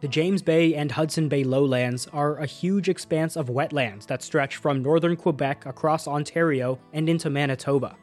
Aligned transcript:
The 0.00 0.06
James 0.06 0.42
Bay 0.42 0.76
and 0.76 0.92
Hudson 0.92 1.28
Bay 1.28 1.42
lowlands 1.42 2.06
are 2.12 2.36
a 2.36 2.46
huge 2.46 2.88
expanse 2.88 3.34
of 3.36 3.48
wetlands 3.48 4.06
that 4.06 4.22
stretch 4.22 4.54
from 4.54 4.80
northern 4.80 5.16
Quebec 5.16 5.66
across 5.66 6.06
Ontario 6.06 6.78
and 6.92 7.08
into 7.08 7.28
Manitoba. 7.30 7.96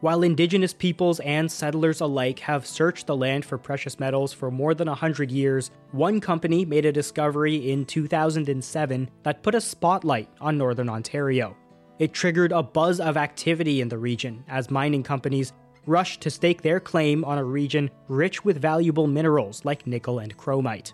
While 0.00 0.22
indigenous 0.22 0.74
peoples 0.74 1.18
and 1.20 1.50
settlers 1.50 2.02
alike 2.02 2.40
have 2.40 2.66
searched 2.66 3.06
the 3.06 3.16
land 3.16 3.46
for 3.46 3.56
precious 3.56 3.98
metals 3.98 4.34
for 4.34 4.50
more 4.50 4.74
than 4.74 4.88
100 4.88 5.30
years, 5.30 5.70
one 5.92 6.20
company 6.20 6.66
made 6.66 6.84
a 6.84 6.92
discovery 6.92 7.70
in 7.70 7.86
2007 7.86 9.10
that 9.22 9.42
put 9.42 9.54
a 9.54 9.62
spotlight 9.62 10.28
on 10.42 10.58
northern 10.58 10.90
Ontario. 10.90 11.56
It 11.98 12.12
triggered 12.12 12.52
a 12.52 12.62
buzz 12.62 13.00
of 13.00 13.16
activity 13.16 13.80
in 13.80 13.88
the 13.88 13.96
region 13.96 14.44
as 14.46 14.70
mining 14.70 15.02
companies 15.02 15.54
rushed 15.86 16.20
to 16.20 16.30
stake 16.30 16.60
their 16.60 16.80
claim 16.80 17.24
on 17.24 17.38
a 17.38 17.44
region 17.44 17.90
rich 18.08 18.44
with 18.44 18.60
valuable 18.60 19.06
minerals 19.06 19.64
like 19.64 19.86
nickel 19.86 20.18
and 20.18 20.36
chromite. 20.36 20.92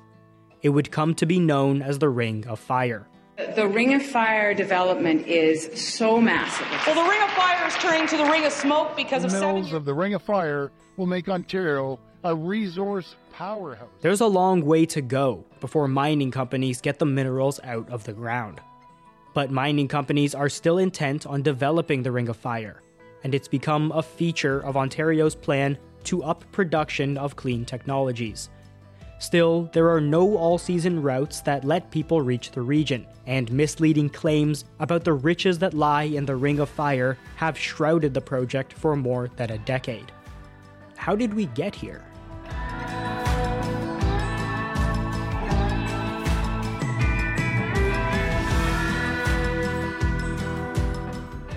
It 0.67 0.71
would 0.71 0.91
come 0.91 1.15
to 1.15 1.27
be 1.27 1.39
known 1.39 1.81
as 1.81 2.01
the 2.01 2.09
Ring 2.09 2.45
of 2.49 2.59
Fire. 2.59 3.07
The 3.55 3.69
Ring 3.69 3.95
of 3.95 4.05
Fire 4.05 4.53
development 4.53 5.29
is 5.29 5.71
so 5.81 6.21
massive. 6.21 6.67
Well, 6.85 7.05
the 7.05 7.09
Ring 7.09 7.23
of 7.23 7.31
Fire 7.37 7.69
is 7.69 7.75
turning 7.75 8.09
to 8.09 8.17
the 8.17 8.25
Ring 8.25 8.45
of 8.45 8.51
Smoke 8.51 8.97
because 8.97 9.23
of 9.23 9.31
minerals 9.31 9.73
of 9.73 9.85
the 9.85 9.95
Ring 9.95 10.15
of 10.15 10.23
Fire 10.23 10.73
will 10.97 11.07
make 11.07 11.29
Ontario 11.29 12.01
a 12.25 12.35
resource 12.35 13.15
powerhouse. 13.33 13.89
There's 14.01 14.21
a 14.21 14.27
long 14.27 14.65
way 14.65 14.87
to 14.87 15.01
go 15.01 15.45
before 15.61 15.87
mining 15.87 16.33
companies 16.33 16.81
get 16.81 16.99
the 16.99 17.07
minerals 17.07 17.61
out 17.63 17.89
of 17.89 18.03
the 18.03 18.13
ground. 18.13 18.61
But 19.35 19.53
mining 19.53 19.87
companies 19.87 20.35
are 20.35 20.49
still 20.49 20.79
intent 20.79 21.29
on 21.29 21.43
developing 21.43 22.03
the 22.03 22.11
Ring 22.11 22.29
of 22.29 22.37
Fire, 22.37 22.83
and 23.23 23.37
it's 23.37 23.47
become 23.47 23.93
a 23.93 24.03
feature 24.03 24.59
of 24.59 24.77
Ontario's 24.77 25.37
plan 25.37 25.79
to 26.03 26.25
up 26.25 26.45
production 26.51 27.17
of 27.17 27.37
clean 27.37 27.65
technologies. 27.65 28.51
Still, 29.19 29.71
there 29.73 29.89
are 29.89 30.01
no 30.01 30.37
all 30.37 30.59
season 30.59 31.01
routes 31.01 31.41
that 31.41 31.65
let 31.65 31.91
people 31.91 32.21
reach 32.21 32.51
the 32.51 32.61
region, 32.61 33.07
and 33.27 33.51
misleading 33.51 34.11
claims 34.11 34.67
about 34.79 35.05
the 35.05 35.15
riches 35.15 35.59
that 35.61 35.73
lie 35.73 36.03
in 36.03 36.27
the 36.27 36.37
Ring 36.37 36.61
of 36.61 36.69
Fire 36.69 37.17
have 37.37 37.59
shrouded 37.59 38.13
the 38.13 38.21
project 38.21 38.75
for 38.75 38.95
more 38.95 39.31
than 39.37 39.51
a 39.51 39.59
decade. 39.59 40.13
How 40.97 41.17
did 41.17 41.33
we 41.33 41.47
get 41.47 41.75
here? 41.75 42.05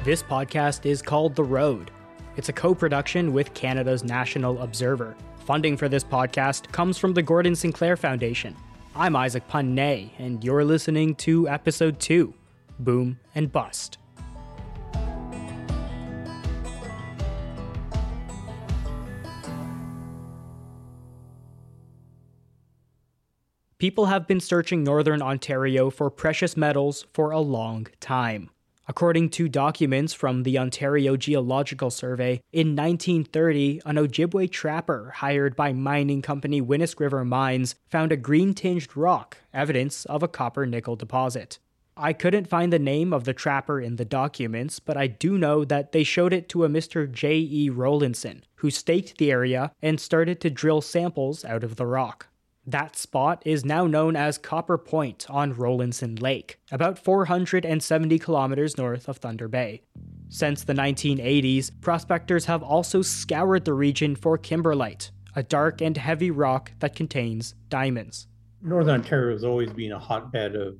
This 0.06 0.23
podcast 0.23 0.86
is 0.86 1.02
called 1.02 1.36
The 1.36 1.44
Road. 1.44 1.92
It's 2.38 2.48
a 2.48 2.54
co 2.54 2.73
production 2.73 3.34
with 3.34 3.54
Canada's 3.54 4.04
National 4.04 4.62
Observer. 4.62 5.14
Funding 5.50 5.78
for 5.78 5.89
this 5.89 6.03
podcast 6.03 6.72
comes 6.72 7.00
from 7.00 7.16
the 7.16 7.23
Gordon 7.23 7.55
Sinclair 7.55 7.97
Foundation. 7.97 8.55
I'm 8.95 9.16
Isaac 9.16 9.42
Phan 9.47 9.73
Nay, 9.73 10.14
and 10.19 10.44
you're 10.44 10.64
listening 10.64 11.16
to 11.16 11.50
episode 11.50 12.00
2 12.00 12.31
Boom 12.78 13.19
and 13.33 13.52
Bust. 13.52 13.97
People 23.80 24.05
have 24.05 24.27
been 24.27 24.39
searching 24.39 24.83
northern 24.83 25.23
Ontario 25.23 25.89
for 25.89 26.11
precious 26.11 26.55
metals 26.55 27.08
for 27.11 27.31
a 27.31 27.39
long 27.39 27.88
time. 28.00 28.52
According 28.90 29.30
to 29.30 29.48
documents 29.48 30.16
from 30.16 30.42
the 30.42 30.58
Ontario 30.58 31.16
Geological 31.16 31.92
Survey, 31.92 32.42
in 32.52 32.76
1930, 32.76 33.84
an 33.86 33.98
Ojibwe 33.98 34.50
trapper 34.50 35.14
hired 35.18 35.56
by 35.56 35.72
mining 35.73 36.23
company 36.23 36.59
Winisk 36.59 37.00
River 37.00 37.23
Mines 37.23 37.76
found 37.88 38.12
a 38.12 38.17
green 38.17 38.56
tinged 38.56 38.98
rock, 38.98 39.38
evidence 39.54 40.06
of 40.06 40.23
a 40.23 40.28
copper 40.28 40.66
nickel 40.66 40.95
deposit. 40.95 41.60
I 41.95 42.14
couldn't 42.14 42.48
find 42.48 42.73
the 42.73 42.80
name 42.80 43.14
of 43.14 43.26
the 43.26 43.33
trapper 43.33 43.80
in 43.80 43.98
the 43.98 44.05
documents, 44.05 44.80
but 44.80 44.98
I 44.98 45.06
do 45.06 45.38
know 45.38 45.64
that 45.66 45.92
they 45.92 46.04
showed 46.04 46.33
it 46.33 46.50
to 46.50 46.64
a 46.64 46.67
Mr. 46.67 47.11
J.E. 47.11 47.70
Rowlinson, 47.70 48.42
who 48.56 48.71
staked 48.71 49.20
the 49.20 49.30
area 49.30 49.71
and 49.83 50.00
started 50.00 50.42
to 50.42 50.50
drill 50.50 50.82
samples 50.82 51.45
out 51.45 51.64
of 51.64 51.76
the 51.76 51.86
rock. 51.86 52.26
That 52.70 52.96
spot 52.96 53.42
is 53.48 53.66
now 53.66 53.88
known 53.88 54.16
as 54.16 54.38
Copper 54.38 54.78
Point 54.78 55.26
on 55.28 55.56
Rollinson 55.56 56.22
Lake, 56.22 56.60
about 56.72 57.00
470 57.00 58.20
kilometers 58.20 58.78
north 58.78 59.10
of 59.10 59.18
Thunder 59.18 59.48
Bay. 59.48 59.82
Since 60.28 60.66
the 60.66 60.74
1980s, 60.74 61.72
prospectors 61.82 62.46
have 62.46 62.62
also 62.62 63.02
scoured 63.02 63.66
the 63.66 63.74
region 63.74 64.16
for 64.16 64.38
kimberlite, 64.38 65.10
a 65.36 65.42
dark 65.42 65.82
and 65.82 65.98
heavy 65.98 66.30
rock 66.30 66.72
that 66.78 66.96
contains 66.96 67.56
diamonds. 67.70 68.28
Northern 68.62 69.02
Ontario 69.02 69.34
has 69.34 69.44
always 69.44 69.74
been 69.74 69.94
a 69.94 69.98
hotbed 69.98 70.56
of 70.56 70.78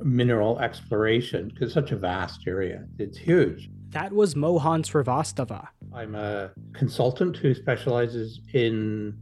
mineral 0.00 0.58
exploration 0.58 1.46
because 1.46 1.66
it's 1.66 1.74
such 1.74 1.92
a 1.92 1.96
vast 1.96 2.40
area. 2.48 2.88
It's 2.98 3.16
huge. 3.16 3.70
That 3.90 4.12
was 4.12 4.34
Mohan 4.34 4.82
Srivastava. 4.82 5.68
I'm 5.92 6.16
a 6.16 6.50
consultant 6.72 7.36
who 7.36 7.54
specializes 7.54 8.40
in 8.52 9.16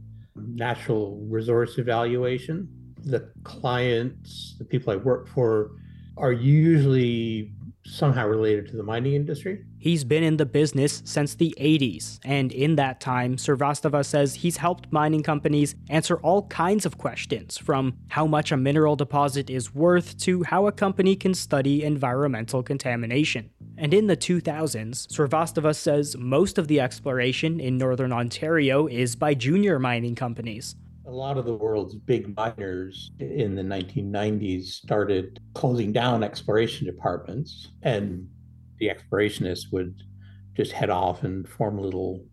natural 0.47 1.25
resource 1.29 1.77
evaluation. 1.77 2.67
The 3.03 3.31
clients, 3.43 4.55
the 4.57 4.65
people 4.65 4.93
I 4.93 4.97
work 4.97 5.27
for, 5.27 5.71
are 6.17 6.33
usually 6.33 7.53
somehow 7.85 8.27
related 8.27 8.67
to 8.67 8.77
the 8.77 8.83
mining 8.83 9.13
industry. 9.13 9.63
He's 9.79 10.03
been 10.03 10.23
in 10.23 10.37
the 10.37 10.45
business 10.45 11.01
since 11.05 11.35
the 11.35 11.55
80s, 11.59 12.19
and 12.23 12.51
in 12.51 12.75
that 12.75 12.99
time, 12.99 13.37
Srivastava 13.37 14.05
says 14.05 14.35
he's 14.35 14.57
helped 14.57 14.91
mining 14.91 15.23
companies 15.23 15.75
answer 15.89 16.17
all 16.17 16.47
kinds 16.47 16.85
of 16.85 16.97
questions 16.97 17.57
from 17.57 17.97
how 18.09 18.27
much 18.27 18.51
a 18.51 18.57
mineral 18.57 18.95
deposit 18.95 19.49
is 19.49 19.73
worth 19.73 20.17
to 20.19 20.43
how 20.43 20.67
a 20.67 20.71
company 20.71 21.15
can 21.15 21.33
study 21.33 21.83
environmental 21.83 22.61
contamination. 22.61 23.49
And 23.81 23.93
in 23.93 24.07
the 24.07 24.17
2000s, 24.17 25.07
Srivastava 25.07 25.73
says 25.73 26.17
most 26.17 26.57
of 26.57 26.67
the 26.67 26.81
exploration 26.81 27.61
in 27.61 27.77
northern 27.77 28.11
Ontario 28.11 28.87
is 28.87 29.15
by 29.15 29.33
junior 29.33 29.79
mining 29.79 30.15
companies. 30.15 30.75
A 31.05 31.09
lot 31.09 31.37
of 31.37 31.45
the 31.45 31.55
world's 31.55 31.95
big 31.95 32.35
miners 32.35 33.09
in 33.19 33.55
the 33.55 33.61
1990s 33.61 34.65
started 34.65 35.39
closing 35.53 35.93
down 35.93 36.23
exploration 36.23 36.85
departments, 36.87 37.69
and 37.81 38.27
the 38.79 38.89
explorationists 38.89 39.71
would 39.71 40.03
just 40.57 40.73
head 40.73 40.89
off 40.89 41.23
and 41.23 41.47
form 41.47 41.79
little 41.79 42.25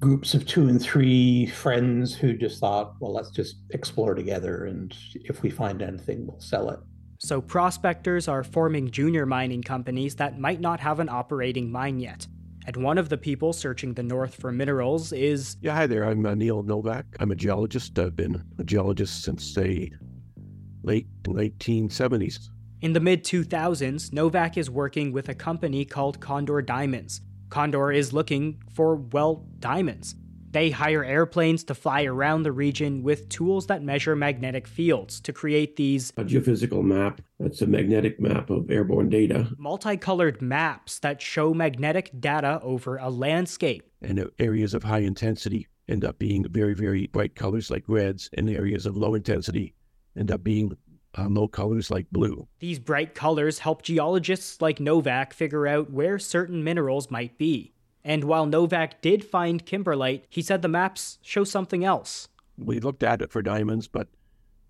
groups 0.00 0.34
of 0.34 0.44
two 0.46 0.68
and 0.68 0.82
three 0.82 1.46
friends 1.46 2.12
who 2.12 2.32
just 2.32 2.58
thought, 2.58 2.94
well, 2.98 3.12
let's 3.12 3.30
just 3.30 3.58
explore 3.70 4.16
together, 4.16 4.64
and 4.64 4.96
if 5.14 5.42
we 5.42 5.48
find 5.48 5.80
anything, 5.80 6.26
we'll 6.26 6.40
sell 6.40 6.70
it. 6.70 6.80
So, 7.24 7.40
prospectors 7.40 8.26
are 8.26 8.42
forming 8.42 8.90
junior 8.90 9.26
mining 9.26 9.62
companies 9.62 10.16
that 10.16 10.40
might 10.40 10.60
not 10.60 10.80
have 10.80 10.98
an 10.98 11.08
operating 11.08 11.70
mine 11.70 12.00
yet. 12.00 12.26
And 12.66 12.76
one 12.78 12.98
of 12.98 13.10
the 13.10 13.16
people 13.16 13.52
searching 13.52 13.94
the 13.94 14.02
north 14.02 14.34
for 14.34 14.50
minerals 14.50 15.12
is. 15.12 15.56
Yeah, 15.60 15.76
hi 15.76 15.86
there. 15.86 16.02
I'm 16.02 16.26
uh, 16.26 16.34
Neil 16.34 16.64
Novak. 16.64 17.06
I'm 17.20 17.30
a 17.30 17.36
geologist. 17.36 17.96
I've 17.96 18.16
been 18.16 18.42
a 18.58 18.64
geologist 18.64 19.22
since 19.22 19.54
the 19.54 19.92
late 20.82 21.06
1970s. 21.22 22.48
In 22.80 22.92
the 22.92 22.98
mid 22.98 23.22
2000s, 23.22 24.12
Novak 24.12 24.58
is 24.58 24.68
working 24.68 25.12
with 25.12 25.28
a 25.28 25.34
company 25.34 25.84
called 25.84 26.18
Condor 26.18 26.60
Diamonds. 26.60 27.20
Condor 27.50 27.92
is 27.92 28.12
looking 28.12 28.60
for, 28.74 28.96
well, 28.96 29.46
diamonds. 29.60 30.16
They 30.52 30.70
hire 30.70 31.02
airplanes 31.02 31.64
to 31.64 31.74
fly 31.74 32.04
around 32.04 32.42
the 32.42 32.52
region 32.52 33.02
with 33.02 33.28
tools 33.30 33.66
that 33.66 33.82
measure 33.82 34.14
magnetic 34.14 34.68
fields 34.68 35.20
to 35.22 35.32
create 35.32 35.76
these 35.76 36.12
a 36.18 36.24
geophysical 36.24 36.84
map. 36.84 37.22
That's 37.40 37.62
a 37.62 37.66
magnetic 37.66 38.20
map 38.20 38.50
of 38.50 38.70
airborne 38.70 39.08
data. 39.08 39.48
Multicolored 39.56 40.42
maps 40.42 40.98
that 40.98 41.22
show 41.22 41.54
magnetic 41.54 42.10
data 42.20 42.60
over 42.62 42.98
a 42.98 43.08
landscape. 43.08 43.90
And 44.02 44.30
areas 44.38 44.74
of 44.74 44.82
high 44.84 44.98
intensity 44.98 45.68
end 45.88 46.04
up 46.04 46.18
being 46.18 46.46
very, 46.50 46.74
very 46.74 47.06
bright 47.06 47.34
colors 47.34 47.70
like 47.70 47.84
reds, 47.88 48.28
and 48.34 48.48
areas 48.48 48.84
of 48.86 48.96
low 48.96 49.14
intensity 49.14 49.74
end 50.16 50.30
up 50.30 50.44
being 50.44 50.76
uh, 51.16 51.28
low 51.28 51.48
colors 51.48 51.90
like 51.90 52.10
blue. 52.10 52.46
These 52.58 52.78
bright 52.78 53.14
colors 53.14 53.58
help 53.58 53.82
geologists 53.82 54.60
like 54.60 54.80
Novak 54.80 55.32
figure 55.32 55.66
out 55.66 55.90
where 55.90 56.18
certain 56.18 56.64
minerals 56.64 57.10
might 57.10 57.38
be. 57.38 57.71
And 58.04 58.24
while 58.24 58.46
Novak 58.46 59.00
did 59.00 59.24
find 59.24 59.64
kimberlite, 59.64 60.24
he 60.28 60.42
said 60.42 60.62
the 60.62 60.68
maps 60.68 61.18
show 61.22 61.44
something 61.44 61.84
else. 61.84 62.28
We 62.58 62.80
looked 62.80 63.02
at 63.02 63.22
it 63.22 63.30
for 63.30 63.42
diamonds, 63.42 63.88
but 63.88 64.08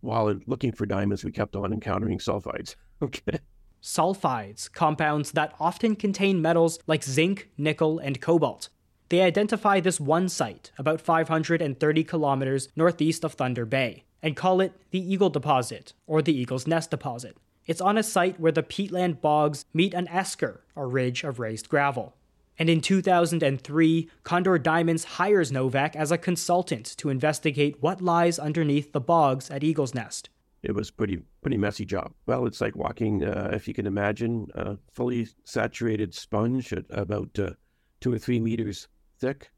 while 0.01 0.39
looking 0.47 0.73
for 0.73 0.87
diamonds, 0.87 1.25
we 1.25 1.33
kept 1.33 1.57
on 1.57 1.73
encountering 1.73 2.19
sulfides. 2.19 2.77
Okay. 3.03 3.41
Sulfides, 3.83 4.71
compounds 4.71 5.33
that 5.33 5.55
often 5.59 5.97
contain 5.97 6.41
metals 6.41 6.79
like 6.87 7.03
zinc, 7.03 7.49
nickel, 7.59 7.99
and 7.99 8.21
cobalt. 8.21 8.69
They 9.09 9.23
identify 9.23 9.81
this 9.81 9.99
one 9.99 10.29
site, 10.29 10.71
about 10.79 11.01
530 11.01 12.05
kilometers 12.05 12.69
northeast 12.77 13.25
of 13.25 13.33
Thunder 13.33 13.67
Bay, 13.67 14.05
and 14.23 14.37
call 14.37 14.61
it 14.61 14.73
the 14.93 15.01
Eagle 15.01 15.31
Deposit, 15.31 15.95
or 16.07 16.23
the 16.23 16.33
Eagle's 16.33 16.69
Nest 16.69 16.93
Deposit. 16.93 17.37
It's 17.67 17.81
on 17.81 17.99
a 17.99 18.05
site 18.05 18.39
where 18.39 18.53
the 18.53 18.63
peatland 18.63 19.21
bogs 19.21 19.65
meet 19.75 19.95
an 19.95 20.07
esker, 20.07 20.63
a 20.77 20.87
ridge 20.87 21.25
of 21.25 21.41
raised 21.41 21.69
gravel. 21.69 22.15
And 22.63 22.71
in 22.71 22.81
2003, 22.81 24.09
Condor 24.23 24.57
Diamonds 24.57 25.03
hires 25.03 25.51
Novak 25.51 25.97
as 25.97 26.13
a 26.13 26.17
consultant 26.17 26.97
to 26.99 27.09
investigate 27.09 27.83
what 27.83 28.01
lies 28.01 28.39
underneath 28.39 28.93
the 28.93 29.01
bogs 29.01 29.51
at 29.51 29.65
Eagle's 29.65 29.97
Nest. 29.97 30.31
it 30.63 30.73
was 30.73 30.93
pretty 30.93 31.19
pretty 31.41 31.57
messy 31.57 31.85
job. 31.85 32.13
Well, 32.25 32.47
it's 32.47 32.61
like 32.61 32.77
walking, 32.77 33.25
uh, 33.25 33.51
if 33.53 33.67
you 33.67 33.75
can 33.75 33.85
imagine, 33.85 34.47
a 34.55 34.77
fully 34.93 35.27
saturated 35.45 36.15
sponge 36.15 36.73
at 36.73 36.85
about 36.91 37.37
uh, 37.37 37.55
two 38.01 38.13
or 38.13 38.19
three 38.21 38.39
meters 38.39 38.87
thick, 39.19 39.51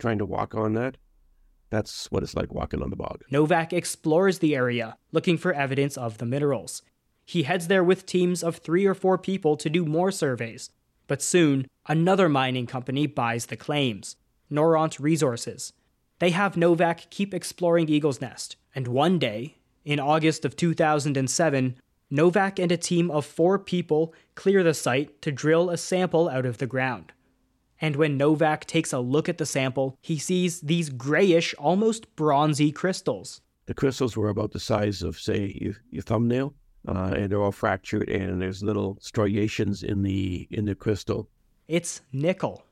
trying 0.00 0.18
to 0.18 0.26
walk 0.26 0.56
on 0.56 0.72
that. 0.72 0.96
That's 1.70 2.10
what 2.10 2.24
it's 2.24 2.34
like 2.34 2.52
walking 2.52 2.82
on 2.82 2.90
the 2.90 2.96
bog. 2.96 3.22
Novak 3.30 3.72
explores 3.72 4.40
the 4.40 4.56
area, 4.56 4.96
looking 5.12 5.38
for 5.38 5.52
evidence 5.52 5.96
of 5.96 6.18
the 6.18 6.26
minerals. 6.26 6.82
He 7.24 7.44
heads 7.44 7.68
there 7.68 7.84
with 7.84 8.06
teams 8.06 8.42
of 8.42 8.56
three 8.56 8.86
or 8.86 8.94
four 8.94 9.18
people 9.18 9.56
to 9.56 9.70
do 9.70 9.84
more 9.84 10.10
surveys. 10.10 10.70
But 11.10 11.22
soon, 11.22 11.66
another 11.88 12.28
mining 12.28 12.68
company 12.68 13.08
buys 13.08 13.46
the 13.46 13.56
claims 13.56 14.14
Noront 14.48 15.00
Resources. 15.00 15.72
They 16.20 16.30
have 16.30 16.56
Novak 16.56 17.10
keep 17.10 17.34
exploring 17.34 17.88
Eagle's 17.88 18.20
Nest, 18.20 18.54
and 18.76 18.86
one 18.86 19.18
day, 19.18 19.56
in 19.84 19.98
August 19.98 20.44
of 20.44 20.54
2007, 20.54 21.74
Novak 22.10 22.60
and 22.60 22.70
a 22.70 22.76
team 22.76 23.10
of 23.10 23.26
four 23.26 23.58
people 23.58 24.14
clear 24.36 24.62
the 24.62 24.72
site 24.72 25.20
to 25.22 25.32
drill 25.32 25.68
a 25.68 25.76
sample 25.76 26.28
out 26.28 26.46
of 26.46 26.58
the 26.58 26.68
ground. 26.68 27.10
And 27.80 27.96
when 27.96 28.16
Novak 28.16 28.66
takes 28.66 28.92
a 28.92 29.00
look 29.00 29.28
at 29.28 29.38
the 29.38 29.46
sample, 29.46 29.98
he 30.00 30.16
sees 30.16 30.60
these 30.60 30.90
grayish, 30.90 31.56
almost 31.58 32.14
bronzy 32.14 32.70
crystals. 32.70 33.40
The 33.66 33.74
crystals 33.74 34.16
were 34.16 34.28
about 34.28 34.52
the 34.52 34.60
size 34.60 35.02
of, 35.02 35.18
say, 35.18 35.58
your, 35.60 35.74
your 35.90 36.02
thumbnail, 36.02 36.54
uh, 36.88 37.14
and 37.16 37.30
they're 37.30 37.42
all 37.42 37.52
fractured, 37.52 38.08
and 38.08 38.40
there's 38.40 38.62
little 38.62 38.96
striations 39.00 39.82
in 39.82 40.02
the 40.02 40.48
in 40.50 40.64
the 40.64 40.74
crystal. 40.74 41.28
It's 41.68 42.00
nickel. 42.12 42.64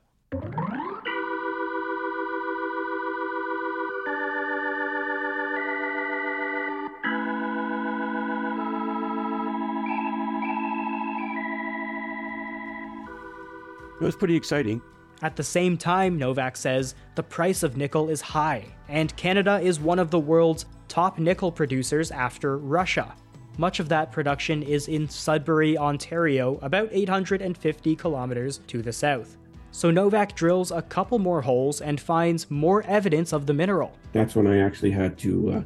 It 14.01 14.05
was 14.05 14.15
pretty 14.15 14.35
exciting. 14.35 14.81
At 15.21 15.35
the 15.35 15.43
same 15.43 15.77
time, 15.77 16.17
Novak 16.17 16.55
says, 16.55 16.95
the 17.15 17.23
price 17.23 17.63
of 17.63 17.75
nickel 17.75 18.09
is 18.09 18.21
high, 18.21 18.65
and 18.87 19.13
Canada 19.17 19.59
is 19.59 19.77
one 19.77 19.99
of 19.99 20.09
the 20.09 20.19
world's 20.19 20.65
top 20.87 21.19
nickel 21.19 21.51
producers 21.51 22.09
after 22.09 22.57
Russia. 22.57 23.13
Much 23.59 23.81
of 23.81 23.89
that 23.89 24.09
production 24.09 24.63
is 24.63 24.87
in 24.87 25.05
Sudbury, 25.09 25.77
Ontario, 25.77 26.57
about 26.61 26.87
850 26.93 27.93
kilometers 27.97 28.59
to 28.67 28.81
the 28.81 28.93
south. 28.93 29.35
So 29.71 29.91
Novak 29.91 30.33
drills 30.33 30.71
a 30.71 30.81
couple 30.81 31.19
more 31.19 31.41
holes 31.41 31.81
and 31.81 31.99
finds 31.99 32.49
more 32.49 32.83
evidence 32.83 33.33
of 33.33 33.47
the 33.47 33.53
mineral. 33.53 33.91
That's 34.13 34.33
when 34.33 34.47
I 34.47 34.59
actually 34.59 34.91
had 34.91 35.17
to 35.17 35.51
uh, 35.51 35.63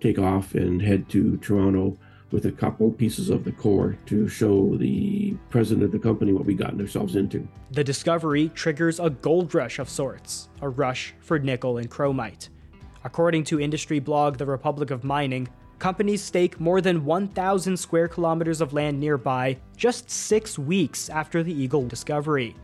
take 0.00 0.18
off 0.18 0.54
and 0.54 0.80
head 0.80 1.10
to 1.10 1.36
Toronto 1.36 1.98
with 2.30 2.46
a 2.46 2.52
couple 2.52 2.90
pieces 2.90 3.28
of 3.28 3.44
the 3.44 3.52
core 3.52 3.98
to 4.06 4.28
show 4.28 4.74
the 4.78 5.36
president 5.50 5.84
of 5.84 5.92
the 5.92 5.98
company 5.98 6.32
what 6.32 6.46
we 6.46 6.54
gotten 6.54 6.80
ourselves 6.80 7.16
into. 7.16 7.46
The 7.70 7.84
discovery 7.84 8.48
triggers 8.54 8.98
a 8.98 9.10
gold 9.10 9.54
rush 9.54 9.78
of 9.78 9.90
sorts, 9.90 10.48
a 10.62 10.70
rush 10.70 11.12
for 11.20 11.38
nickel 11.38 11.76
and 11.76 11.90
chromite. 11.90 12.48
According 13.04 13.44
to 13.44 13.60
industry 13.60 13.98
blog 13.98 14.38
The 14.38 14.46
Republic 14.46 14.90
of 14.90 15.04
Mining, 15.04 15.48
companies 15.78 16.22
stake 16.22 16.58
more 16.60 16.80
than 16.80 17.04
1,000 17.04 17.76
square 17.76 18.08
kilometers 18.08 18.60
of 18.60 18.72
land 18.72 18.98
nearby 18.98 19.56
just 19.76 20.10
six 20.10 20.58
weeks 20.58 21.08
after 21.10 21.42
the 21.42 21.52
Eagle 21.52 21.86
discovery. 21.86 22.56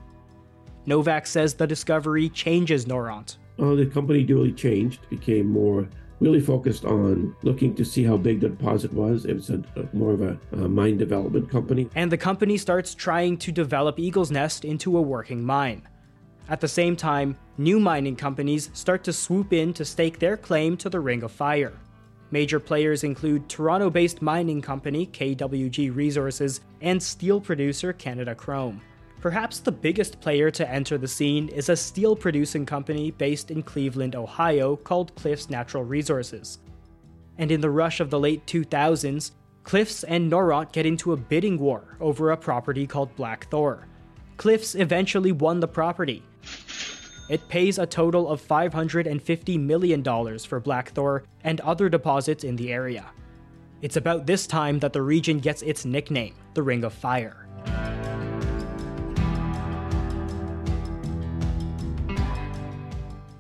Novak 0.86 1.26
says 1.26 1.54
the 1.54 1.66
discovery 1.66 2.28
changes 2.28 2.86
Noront. 2.86 3.36
Oh, 3.58 3.76
the 3.76 3.86
company 3.86 4.24
really 4.24 4.52
changed, 4.52 5.08
became 5.10 5.46
more 5.46 5.86
really 6.22 6.40
focused 6.40 6.84
on 6.84 7.34
looking 7.42 7.74
to 7.74 7.84
see 7.84 8.04
how 8.04 8.16
big 8.16 8.40
the 8.40 8.48
deposit 8.48 8.92
was. 8.92 9.24
It 9.24 9.34
was 9.34 9.50
a, 9.50 9.62
a 9.76 9.88
more 9.92 10.12
of 10.12 10.22
a, 10.22 10.38
a 10.52 10.68
mine 10.68 10.96
development 10.96 11.50
company. 11.50 11.88
And 11.96 12.12
the 12.12 12.16
company 12.16 12.56
starts 12.56 12.94
trying 12.94 13.36
to 13.38 13.50
develop 13.50 13.98
Eagle's 13.98 14.30
Nest 14.30 14.64
into 14.64 14.96
a 14.96 15.02
working 15.02 15.44
mine. 15.44 15.82
At 16.48 16.60
the 16.60 16.68
same 16.68 16.96
time, 16.96 17.36
new 17.58 17.80
mining 17.80 18.14
companies 18.14 18.70
start 18.72 19.02
to 19.04 19.12
swoop 19.12 19.52
in 19.52 19.72
to 19.74 19.84
stake 19.84 20.20
their 20.20 20.36
claim 20.36 20.76
to 20.78 20.88
the 20.88 21.00
Ring 21.00 21.24
of 21.24 21.32
Fire. 21.32 21.72
Major 22.32 22.58
players 22.58 23.04
include 23.04 23.46
Toronto 23.46 23.90
based 23.90 24.22
mining 24.22 24.62
company 24.62 25.06
KWG 25.06 25.94
Resources 25.94 26.62
and 26.80 27.00
steel 27.00 27.38
producer 27.38 27.92
Canada 27.92 28.34
Chrome. 28.34 28.80
Perhaps 29.20 29.60
the 29.60 29.70
biggest 29.70 30.18
player 30.18 30.50
to 30.50 30.68
enter 30.68 30.96
the 30.96 31.06
scene 31.06 31.48
is 31.50 31.68
a 31.68 31.76
steel 31.76 32.16
producing 32.16 32.64
company 32.64 33.10
based 33.10 33.50
in 33.50 33.62
Cleveland, 33.62 34.16
Ohio 34.16 34.76
called 34.76 35.14
Cliffs 35.14 35.50
Natural 35.50 35.84
Resources. 35.84 36.58
And 37.36 37.52
in 37.52 37.60
the 37.60 37.70
rush 37.70 38.00
of 38.00 38.08
the 38.08 38.18
late 38.18 38.46
2000s, 38.46 39.32
Cliffs 39.62 40.02
and 40.02 40.32
Noront 40.32 40.72
get 40.72 40.86
into 40.86 41.12
a 41.12 41.16
bidding 41.16 41.58
war 41.58 41.98
over 42.00 42.30
a 42.30 42.36
property 42.36 42.86
called 42.86 43.14
Black 43.14 43.48
Thor. 43.50 43.86
Cliffs 44.38 44.74
eventually 44.74 45.32
won 45.32 45.60
the 45.60 45.68
property. 45.68 46.22
It 47.32 47.48
pays 47.48 47.78
a 47.78 47.86
total 47.86 48.28
of 48.28 48.46
$550 48.46 49.58
million 49.58 50.04
for 50.38 50.60
Black 50.60 50.90
Thor 50.90 51.24
and 51.42 51.62
other 51.62 51.88
deposits 51.88 52.44
in 52.44 52.56
the 52.56 52.70
area. 52.70 53.06
It's 53.80 53.96
about 53.96 54.26
this 54.26 54.46
time 54.46 54.78
that 54.80 54.92
the 54.92 55.00
region 55.00 55.38
gets 55.38 55.62
its 55.62 55.86
nickname, 55.86 56.34
the 56.52 56.62
Ring 56.62 56.84
of 56.84 56.92
Fire. 56.92 57.48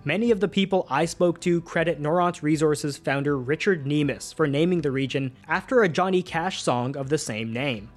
Many 0.06 0.30
of 0.30 0.40
the 0.40 0.48
people 0.48 0.86
I 0.88 1.04
spoke 1.04 1.38
to 1.42 1.60
credit 1.60 2.00
Noront 2.00 2.40
Resources 2.40 2.96
founder 2.96 3.36
Richard 3.36 3.84
Nemis 3.84 4.32
for 4.32 4.46
naming 4.46 4.80
the 4.80 4.90
region 4.90 5.36
after 5.48 5.82
a 5.82 5.88
Johnny 5.90 6.22
Cash 6.22 6.62
song 6.62 6.96
of 6.96 7.10
the 7.10 7.18
same 7.18 7.52
name. 7.52 7.90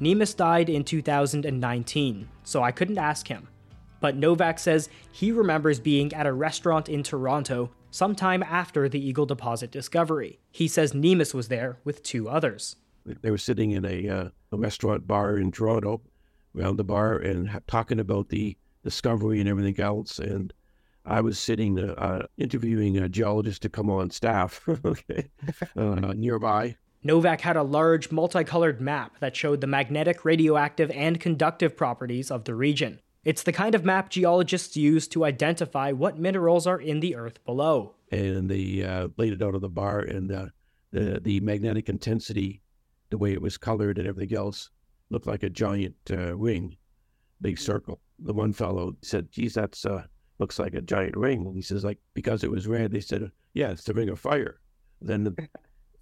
Nemis 0.00 0.34
died 0.34 0.70
in 0.70 0.82
2019, 0.82 2.26
so 2.42 2.62
I 2.62 2.72
couldn't 2.72 2.96
ask 2.96 3.28
him. 3.28 3.48
But 4.06 4.14
Novak 4.14 4.60
says 4.60 4.88
he 5.10 5.32
remembers 5.32 5.80
being 5.80 6.12
at 6.12 6.28
a 6.28 6.32
restaurant 6.32 6.88
in 6.88 7.02
Toronto 7.02 7.72
sometime 7.90 8.40
after 8.44 8.88
the 8.88 9.04
Eagle 9.04 9.26
Deposit 9.26 9.72
discovery. 9.72 10.38
He 10.52 10.68
says 10.68 10.92
Nemis 10.92 11.34
was 11.34 11.48
there 11.48 11.78
with 11.82 12.04
two 12.04 12.28
others. 12.28 12.76
They 13.04 13.32
were 13.32 13.36
sitting 13.36 13.72
in 13.72 13.84
a, 13.84 14.08
uh, 14.08 14.28
a 14.52 14.56
restaurant 14.56 15.08
bar 15.08 15.36
in 15.38 15.50
Toronto, 15.50 16.02
around 16.56 16.76
the 16.76 16.84
bar, 16.84 17.16
and 17.16 17.48
ha- 17.48 17.58
talking 17.66 17.98
about 17.98 18.28
the 18.28 18.56
discovery 18.84 19.40
and 19.40 19.48
everything 19.48 19.80
else. 19.80 20.20
And 20.20 20.52
I 21.04 21.20
was 21.20 21.36
sitting 21.36 21.76
uh, 21.76 22.28
interviewing 22.38 22.98
a 22.98 23.08
geologist 23.08 23.62
to 23.62 23.68
come 23.68 23.90
on 23.90 24.10
staff, 24.10 24.60
okay, 24.84 25.30
uh, 25.76 26.12
nearby. 26.14 26.76
Novak 27.02 27.40
had 27.40 27.56
a 27.56 27.64
large 27.64 28.12
multicolored 28.12 28.80
map 28.80 29.18
that 29.18 29.34
showed 29.34 29.60
the 29.60 29.66
magnetic, 29.66 30.24
radioactive, 30.24 30.92
and 30.92 31.18
conductive 31.18 31.76
properties 31.76 32.30
of 32.30 32.44
the 32.44 32.54
region. 32.54 33.00
It's 33.26 33.42
the 33.42 33.52
kind 33.52 33.74
of 33.74 33.84
map 33.84 34.08
geologists 34.08 34.76
use 34.76 35.08
to 35.08 35.24
identify 35.24 35.92
what 35.92 36.18
minerals 36.18 36.66
are 36.66 36.80
in 36.80 37.00
the 37.00 37.16
earth 37.16 37.44
below. 37.44 37.96
And 38.12 38.48
they 38.48 38.84
uh, 38.84 39.08
laid 39.16 39.32
it 39.32 39.42
out 39.42 39.54
on 39.54 39.60
the 39.60 39.68
bar, 39.68 39.98
and 39.98 40.30
uh, 40.30 40.46
the 40.92 41.20
the 41.20 41.40
magnetic 41.40 41.88
intensity, 41.88 42.62
the 43.10 43.18
way 43.18 43.32
it 43.32 43.42
was 43.42 43.58
colored 43.58 43.98
and 43.98 44.06
everything 44.06 44.38
else, 44.38 44.70
looked 45.10 45.26
like 45.26 45.42
a 45.42 45.50
giant 45.50 45.96
uh, 46.10 46.36
ring, 46.36 46.76
big 47.40 47.58
circle. 47.58 48.00
The 48.20 48.32
one 48.32 48.52
fellow 48.52 48.96
said, 49.02 49.32
"Geez, 49.32 49.54
that's 49.54 49.84
uh, 49.84 50.04
looks 50.38 50.58
like 50.58 50.74
a 50.74 50.80
giant 50.80 51.16
ring. 51.16 51.46
And 51.46 51.56
he 51.56 51.62
says, 51.62 51.84
like, 51.84 51.98
because 52.14 52.44
it 52.44 52.50
was 52.50 52.66
red, 52.66 52.92
they 52.92 53.00
said, 53.00 53.30
yeah, 53.54 53.70
it's 53.70 53.84
the 53.84 53.94
ring 53.94 54.08
of 54.08 54.18
fire. 54.20 54.60
Then 55.00 55.24
the 55.24 55.48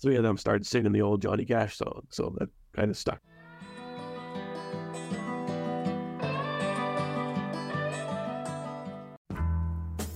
three 0.03 0.17
of 0.17 0.23
them 0.23 0.37
started 0.37 0.67
singing 0.67 0.93
the 0.93 1.03
old 1.03 1.23
Johnny 1.23 1.45
Cash 1.45 1.77
song. 1.77 2.07
So 2.11 2.35
that 2.39 2.49
kind 2.75 2.91
of 2.91 2.97
stuck. 2.97 3.21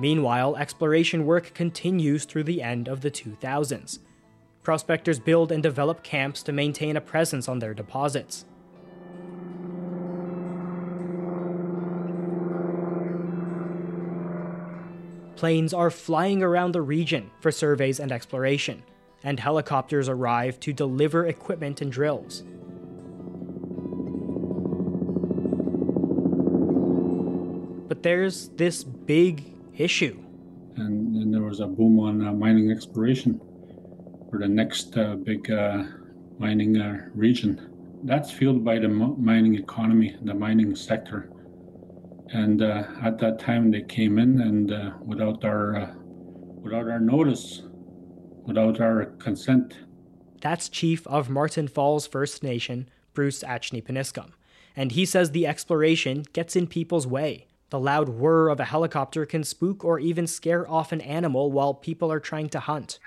Meanwhile, 0.00 0.56
exploration 0.56 1.26
work 1.26 1.54
continues 1.54 2.24
through 2.24 2.44
the 2.44 2.62
end 2.62 2.88
of 2.88 3.00
the 3.00 3.10
2000s. 3.10 3.98
Prospectors 4.62 5.18
build 5.18 5.50
and 5.50 5.62
develop 5.62 6.02
camps 6.02 6.42
to 6.44 6.52
maintain 6.52 6.96
a 6.96 7.00
presence 7.00 7.48
on 7.48 7.58
their 7.58 7.74
deposits. 7.74 8.44
Planes 15.36 15.72
are 15.72 15.90
flying 15.90 16.42
around 16.42 16.72
the 16.72 16.82
region 16.82 17.30
for 17.40 17.50
surveys 17.50 18.00
and 18.00 18.12
exploration. 18.12 18.82
and 19.24 19.40
helicopters 19.40 20.08
arrive 20.08 20.60
to 20.60 20.72
deliver 20.72 21.26
equipment 21.26 21.80
and 21.80 21.90
drills. 21.90 22.44
But 27.88 28.02
there's 28.02 28.48
this 28.50 28.84
big 28.84 29.57
issue. 29.80 30.22
And 30.76 31.14
then 31.14 31.30
there 31.30 31.42
was 31.42 31.60
a 31.60 31.66
boom 31.66 31.98
on 32.00 32.26
uh, 32.26 32.32
mining 32.32 32.70
exploration 32.70 33.40
for 34.30 34.38
the 34.38 34.48
next 34.48 34.96
uh, 34.96 35.16
big 35.16 35.50
uh, 35.50 35.84
mining 36.38 36.78
uh, 36.80 37.08
region. 37.14 37.70
That's 38.04 38.30
fueled 38.30 38.64
by 38.64 38.78
the 38.78 38.88
mining 38.88 39.56
economy, 39.56 40.16
the 40.22 40.34
mining 40.34 40.76
sector. 40.76 41.30
And 42.30 42.62
uh, 42.62 42.84
at 43.02 43.18
that 43.18 43.40
time, 43.40 43.70
they 43.72 43.82
came 43.82 44.18
in 44.18 44.40
and 44.40 44.72
uh, 44.72 44.90
without 45.04 45.44
our 45.44 45.96
without 46.62 46.88
our 46.88 47.00
notice, 47.00 47.62
without 48.44 48.80
our 48.80 49.06
consent. 49.18 49.78
That's 50.40 50.68
Chief 50.68 51.06
of 51.06 51.28
Martin 51.28 51.66
Falls 51.66 52.06
First 52.06 52.42
Nation, 52.42 52.88
Bruce 53.14 53.42
Achneepineskum. 53.42 54.30
and 54.76 54.92
he 54.92 55.04
says 55.04 55.32
the 55.32 55.46
exploration 55.46 56.24
gets 56.32 56.54
in 56.54 56.68
people's 56.68 57.06
way. 57.06 57.47
The 57.70 57.78
loud 57.78 58.08
whir 58.08 58.48
of 58.48 58.60
a 58.60 58.64
helicopter 58.64 59.26
can 59.26 59.44
spook 59.44 59.84
or 59.84 59.98
even 59.98 60.26
scare 60.26 60.68
off 60.68 60.92
an 60.92 61.00
animal 61.02 61.52
while 61.52 61.74
people 61.74 62.10
are 62.10 62.20
trying 62.20 62.48
to 62.50 62.60
hunt. 62.60 62.98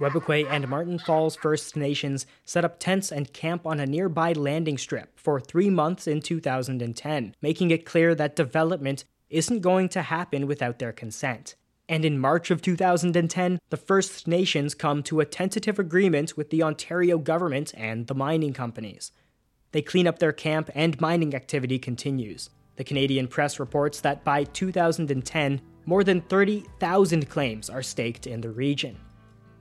Webequie 0.00 0.46
and 0.48 0.68
Martin 0.68 0.98
Falls 0.98 1.34
First 1.34 1.76
Nations 1.76 2.26
set 2.44 2.64
up 2.64 2.78
tents 2.78 3.10
and 3.10 3.32
camp 3.32 3.66
on 3.66 3.80
a 3.80 3.86
nearby 3.86 4.32
landing 4.32 4.78
strip 4.78 5.18
for 5.18 5.40
three 5.40 5.70
months 5.70 6.06
in 6.06 6.20
2010, 6.20 7.34
making 7.42 7.70
it 7.70 7.84
clear 7.84 8.14
that 8.14 8.36
development 8.36 9.04
isn't 9.28 9.60
going 9.60 9.88
to 9.90 10.02
happen 10.02 10.46
without 10.46 10.78
their 10.78 10.92
consent. 10.92 11.56
And 11.88 12.04
in 12.04 12.18
March 12.18 12.50
of 12.50 12.62
2010, 12.62 13.58
the 13.70 13.76
First 13.76 14.28
Nations 14.28 14.74
come 14.74 15.02
to 15.04 15.20
a 15.20 15.24
tentative 15.24 15.78
agreement 15.78 16.36
with 16.36 16.50
the 16.50 16.62
Ontario 16.62 17.18
government 17.18 17.72
and 17.76 18.06
the 18.06 18.14
mining 18.14 18.52
companies. 18.52 19.10
They 19.72 19.82
clean 19.82 20.06
up 20.06 20.18
their 20.18 20.32
camp 20.32 20.70
and 20.74 21.00
mining 21.00 21.34
activity 21.34 21.78
continues. 21.78 22.50
The 22.76 22.84
Canadian 22.84 23.28
press 23.28 23.58
reports 23.58 24.00
that 24.00 24.24
by 24.24 24.44
2010, 24.44 25.60
more 25.84 26.04
than 26.04 26.20
30,000 26.22 27.28
claims 27.28 27.68
are 27.68 27.82
staked 27.82 28.26
in 28.26 28.40
the 28.40 28.50
region. 28.50 28.96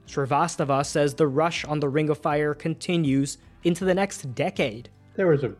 Srivastava 0.07 0.85
says 0.85 1.13
the 1.13 1.27
rush 1.27 1.65
on 1.65 1.79
the 1.79 1.89
Ring 1.89 2.09
of 2.09 2.17
Fire 2.19 2.53
continues 2.53 3.37
into 3.63 3.85
the 3.85 3.93
next 3.93 4.33
decade. 4.35 4.89
There 5.15 5.27
was 5.27 5.43
a 5.43 5.53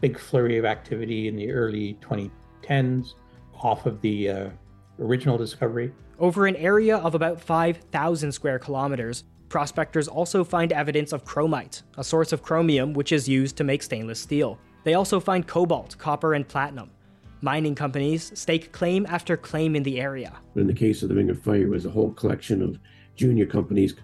big 0.00 0.18
flurry 0.18 0.56
of 0.56 0.64
activity 0.64 1.28
in 1.28 1.36
the 1.36 1.50
early 1.50 1.98
2010s 2.00 3.14
off 3.54 3.86
of 3.86 4.00
the 4.00 4.28
uh, 4.30 4.50
original 4.98 5.36
discovery. 5.36 5.92
Over 6.18 6.46
an 6.46 6.56
area 6.56 6.96
of 6.96 7.14
about 7.14 7.40
5,000 7.40 8.32
square 8.32 8.58
kilometers, 8.58 9.24
prospectors 9.50 10.08
also 10.08 10.42
find 10.42 10.72
evidence 10.72 11.12
of 11.12 11.24
chromite, 11.26 11.82
a 11.98 12.04
source 12.04 12.32
of 12.32 12.42
chromium 12.42 12.94
which 12.94 13.12
is 13.12 13.28
used 13.28 13.56
to 13.58 13.64
make 13.64 13.82
stainless 13.82 14.20
steel. 14.20 14.58
They 14.84 14.94
also 14.94 15.20
find 15.20 15.46
cobalt, 15.46 15.98
copper, 15.98 16.32
and 16.32 16.48
platinum. 16.48 16.90
Mining 17.42 17.74
companies 17.74 18.32
stake 18.38 18.72
claim 18.72 19.04
after 19.06 19.36
claim 19.36 19.76
in 19.76 19.82
the 19.82 20.00
area. 20.00 20.32
In 20.56 20.66
the 20.66 20.72
case 20.72 21.02
of 21.02 21.10
the 21.10 21.14
Ring 21.14 21.28
of 21.28 21.42
Fire, 21.42 21.62
it 21.62 21.68
was 21.68 21.84
a 21.84 21.90
whole 21.90 22.12
collection 22.12 22.62
of 22.62 22.78
junior 23.16 23.44
companies 23.44 23.94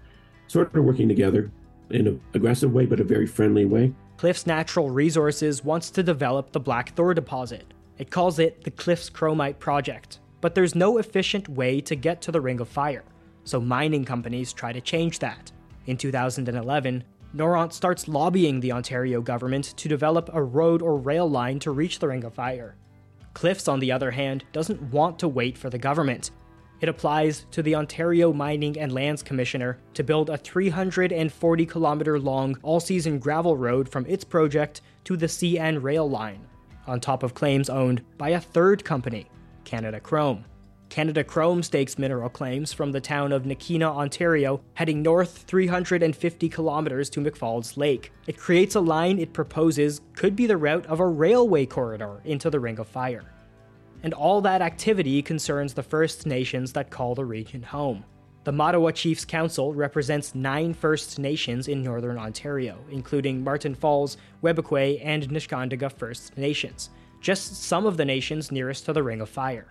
sort 0.47 0.75
of 0.75 0.83
working 0.83 1.07
together 1.07 1.51
in 1.89 2.07
an 2.07 2.21
aggressive 2.33 2.73
way, 2.73 2.85
but 2.85 2.99
a 2.99 3.03
very 3.03 3.25
friendly 3.25 3.65
way. 3.65 3.93
Cliffs 4.17 4.45
Natural 4.45 4.89
Resources 4.89 5.63
wants 5.63 5.89
to 5.91 6.03
develop 6.03 6.51
the 6.51 6.59
Black 6.59 6.95
Thor 6.95 7.13
deposit. 7.13 7.73
It 7.97 8.11
calls 8.11 8.39
it 8.39 8.63
the 8.63 8.71
Cliffs 8.71 9.09
Chromite 9.09 9.59
Project. 9.59 10.19
But 10.41 10.53
there's 10.53 10.75
no 10.75 10.97
efficient 10.97 11.49
way 11.49 11.81
to 11.81 11.95
get 11.95 12.21
to 12.23 12.31
the 12.31 12.41
Ring 12.41 12.59
of 12.59 12.67
Fire, 12.67 13.03
so 13.47 13.61
mining 13.61 14.03
companies 14.03 14.51
try 14.51 14.73
to 14.73 14.81
change 14.81 15.19
that. 15.19 15.51
In 15.85 15.95
2011, 15.95 17.03
Noront 17.35 17.71
starts 17.71 18.07
lobbying 18.07 18.59
the 18.59 18.71
Ontario 18.71 19.21
government 19.21 19.73
to 19.77 19.87
develop 19.87 20.29
a 20.33 20.43
road 20.43 20.81
or 20.81 20.97
rail 20.97 21.29
line 21.29 21.59
to 21.59 21.71
reach 21.71 21.99
the 21.99 22.07
Ring 22.07 22.25
of 22.25 22.33
Fire. 22.33 22.75
Cliffs, 23.33 23.67
on 23.67 23.79
the 23.79 23.91
other 23.91 24.11
hand, 24.11 24.43
doesn't 24.51 24.81
want 24.81 25.19
to 25.19 25.27
wait 25.27 25.57
for 25.57 25.69
the 25.69 25.77
government. 25.77 26.31
It 26.81 26.89
applies 26.89 27.45
to 27.51 27.63
the 27.63 27.75
Ontario 27.75 28.33
Mining 28.33 28.77
and 28.77 28.91
Lands 28.91 29.23
Commissioner 29.23 29.77
to 29.93 30.03
build 30.03 30.29
a 30.29 30.37
340 30.37 31.65
kilometer 31.65 32.19
long 32.19 32.57
all 32.63 32.79
season 32.79 33.17
gravel 33.17 33.55
road 33.55 33.87
from 33.87 34.05
its 34.07 34.23
project 34.23 34.81
to 35.05 35.15
the 35.15 35.25
CN 35.27 35.81
rail 35.81 36.09
line, 36.09 36.45
on 36.85 36.99
top 36.99 37.23
of 37.23 37.33
claims 37.33 37.69
owned 37.69 38.03
by 38.17 38.29
a 38.29 38.41
third 38.41 38.83
company, 38.83 39.27
Canada 39.63 39.99
Chrome. 39.99 40.43
Canada 40.89 41.23
Chrome 41.23 41.63
stakes 41.63 41.97
mineral 41.97 42.29
claims 42.29 42.73
from 42.73 42.91
the 42.91 43.01
town 43.01 43.31
of 43.31 43.43
Nakina, 43.43 43.87
Ontario, 43.87 44.61
heading 44.73 45.01
north 45.01 45.43
350 45.47 46.49
kilometers 46.49 47.09
to 47.09 47.19
McFaulds 47.19 47.77
Lake. 47.77 48.11
It 48.25 48.37
creates 48.37 48.75
a 48.75 48.79
line 48.81 49.19
it 49.19 49.33
proposes 49.33 50.01
could 50.15 50.35
be 50.35 50.47
the 50.47 50.57
route 50.57 50.85
of 50.85 50.99
a 50.99 51.07
railway 51.07 51.65
corridor 51.65 52.21
into 52.25 52.49
the 52.49 52.59
Ring 52.59 52.79
of 52.79 52.87
Fire 52.87 53.33
and 54.03 54.13
all 54.13 54.41
that 54.41 54.61
activity 54.61 55.21
concerns 55.21 55.73
the 55.73 55.83
First 55.83 56.25
Nations 56.25 56.73
that 56.73 56.89
call 56.89 57.15
the 57.15 57.25
region 57.25 57.63
home. 57.63 58.03
The 58.43 58.51
Matawa 58.51 58.93
Chiefs 58.93 59.25
Council 59.25 59.73
represents 59.73 60.33
nine 60.33 60.73
First 60.73 61.19
Nations 61.19 61.67
in 61.67 61.83
northern 61.83 62.17
Ontario, 62.17 62.77
including 62.89 63.43
Martin 63.43 63.75
Falls, 63.75 64.17
Webequie, 64.41 65.01
and 65.03 65.27
Neskantaga 65.27 65.91
First 65.91 66.37
Nations, 66.37 66.89
just 67.19 67.63
some 67.63 67.85
of 67.85 67.97
the 67.97 68.05
nations 68.05 68.51
nearest 68.51 68.85
to 68.85 68.93
the 68.93 69.03
Ring 69.03 69.19
of 69.19 69.29
Fire. 69.29 69.67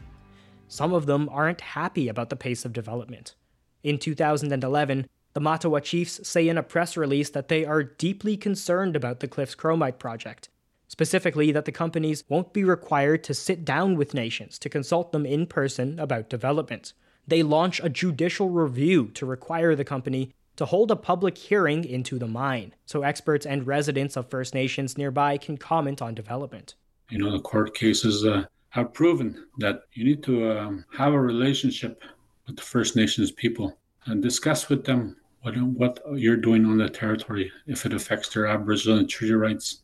Some 0.68 0.92
of 0.92 1.06
them 1.06 1.28
aren't 1.30 1.60
happy 1.60 2.08
about 2.08 2.30
the 2.30 2.36
pace 2.36 2.64
of 2.64 2.72
development. 2.72 3.34
In 3.82 3.98
2011, 3.98 5.06
the 5.34 5.40
Matawa 5.40 5.82
Chiefs 5.82 6.26
say 6.26 6.48
in 6.48 6.58
a 6.58 6.62
press 6.62 6.96
release 6.96 7.30
that 7.30 7.48
they 7.48 7.64
are 7.64 7.82
deeply 7.82 8.36
concerned 8.36 8.96
about 8.96 9.20
the 9.20 9.28
Cliffs 9.28 9.54
Chromite 9.54 9.98
project 9.98 10.48
specifically 10.88 11.52
that 11.52 11.64
the 11.64 11.72
companies 11.72 12.24
won't 12.28 12.52
be 12.52 12.64
required 12.64 13.24
to 13.24 13.34
sit 13.34 13.64
down 13.64 13.96
with 13.96 14.14
nations 14.14 14.58
to 14.58 14.68
consult 14.68 15.12
them 15.12 15.26
in 15.26 15.46
person 15.46 15.98
about 15.98 16.30
development. 16.30 16.92
They 17.26 17.42
launch 17.42 17.80
a 17.82 17.88
judicial 17.88 18.50
review 18.50 19.08
to 19.14 19.26
require 19.26 19.74
the 19.74 19.84
company 19.84 20.32
to 20.56 20.64
hold 20.64 20.90
a 20.90 20.96
public 20.96 21.36
hearing 21.36 21.84
into 21.84 22.18
the 22.18 22.26
mine, 22.26 22.72
so 22.86 23.02
experts 23.02 23.44
and 23.44 23.66
residents 23.66 24.16
of 24.16 24.30
First 24.30 24.54
Nations 24.54 24.96
nearby 24.96 25.36
can 25.36 25.58
comment 25.58 26.00
on 26.00 26.14
development. 26.14 26.74
You 27.10 27.18
know, 27.18 27.30
the 27.30 27.40
court 27.40 27.74
cases 27.74 28.24
uh, 28.24 28.46
have 28.76 28.92
proven 28.92 29.46
that 29.56 29.84
you 29.94 30.04
need 30.04 30.22
to 30.22 30.50
um, 30.50 30.84
have 30.92 31.14
a 31.14 31.20
relationship 31.20 32.02
with 32.46 32.56
the 32.56 32.62
First 32.62 32.94
Nations 32.94 33.32
people 33.32 33.78
and 34.04 34.22
discuss 34.22 34.68
with 34.68 34.84
them 34.84 35.16
what, 35.40 35.56
what 35.56 35.98
you're 36.12 36.36
doing 36.36 36.66
on 36.66 36.76
the 36.76 36.90
territory, 36.90 37.50
if 37.66 37.86
it 37.86 37.94
affects 37.94 38.28
their 38.28 38.46
Aboriginal 38.46 38.98
and 38.98 39.08
treaty 39.08 39.32
rights, 39.32 39.80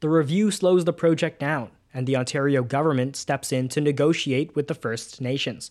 the 0.00 0.10
review 0.10 0.50
slows 0.50 0.84
the 0.84 0.92
project 0.92 1.40
down, 1.40 1.70
and 1.94 2.06
the 2.06 2.16
Ontario 2.16 2.62
government 2.62 3.16
steps 3.16 3.50
in 3.50 3.70
to 3.70 3.80
negotiate 3.80 4.54
with 4.54 4.68
the 4.68 4.74
First 4.74 5.22
Nations. 5.22 5.70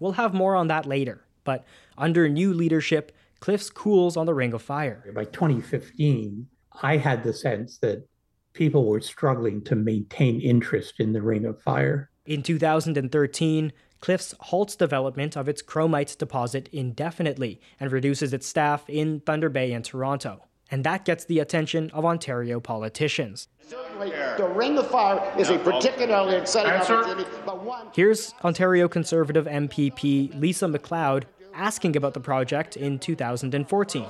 We'll 0.00 0.12
have 0.12 0.34
more 0.34 0.56
on 0.56 0.66
that 0.66 0.86
later, 0.86 1.22
but 1.44 1.64
under 1.96 2.28
new 2.28 2.52
leadership, 2.52 3.12
Cliffs 3.38 3.70
cools 3.70 4.16
on 4.16 4.26
the 4.26 4.34
Ring 4.34 4.52
of 4.52 4.62
Fire. 4.62 5.04
By 5.14 5.26
2015, 5.26 6.48
I 6.82 6.96
had 6.96 7.22
the 7.22 7.32
sense 7.32 7.78
that 7.78 8.04
people 8.52 8.86
were 8.86 9.00
struggling 9.00 9.62
to 9.64 9.76
maintain 9.76 10.40
interest 10.40 11.00
in 11.00 11.12
the 11.12 11.22
Ring 11.22 11.44
of 11.44 11.60
Fire. 11.60 12.10
In 12.26 12.42
2013, 12.42 13.72
Cliffs 14.00 14.34
halts 14.40 14.76
development 14.76 15.36
of 15.36 15.48
its 15.48 15.62
chromite 15.62 16.16
deposit 16.16 16.68
indefinitely 16.72 17.60
and 17.78 17.92
reduces 17.92 18.32
its 18.32 18.46
staff 18.46 18.88
in 18.88 19.20
Thunder 19.20 19.48
Bay 19.48 19.72
and 19.72 19.84
Toronto 19.84 20.44
and 20.70 20.84
that 20.84 21.04
gets 21.04 21.24
the 21.24 21.40
attention 21.40 21.90
of 21.90 22.04
Ontario 22.04 22.60
politicians. 22.60 23.48
Certainly, 23.68 24.10
the 24.36 24.46
Ring 24.46 24.78
of 24.78 24.88
Fire 24.88 25.32
is 25.38 25.50
a 25.50 25.58
particularly 25.58 26.36
exciting 26.36 26.72
opportunity. 26.72 27.28
But 27.44 27.62
one... 27.64 27.88
Here's 27.94 28.34
Ontario 28.44 28.88
Conservative 28.88 29.46
MPP 29.46 30.40
Lisa 30.40 30.68
MacLeod 30.68 31.26
asking 31.52 31.96
about 31.96 32.14
the 32.14 32.20
project 32.20 32.76
in 32.76 32.98
2014. 32.98 34.06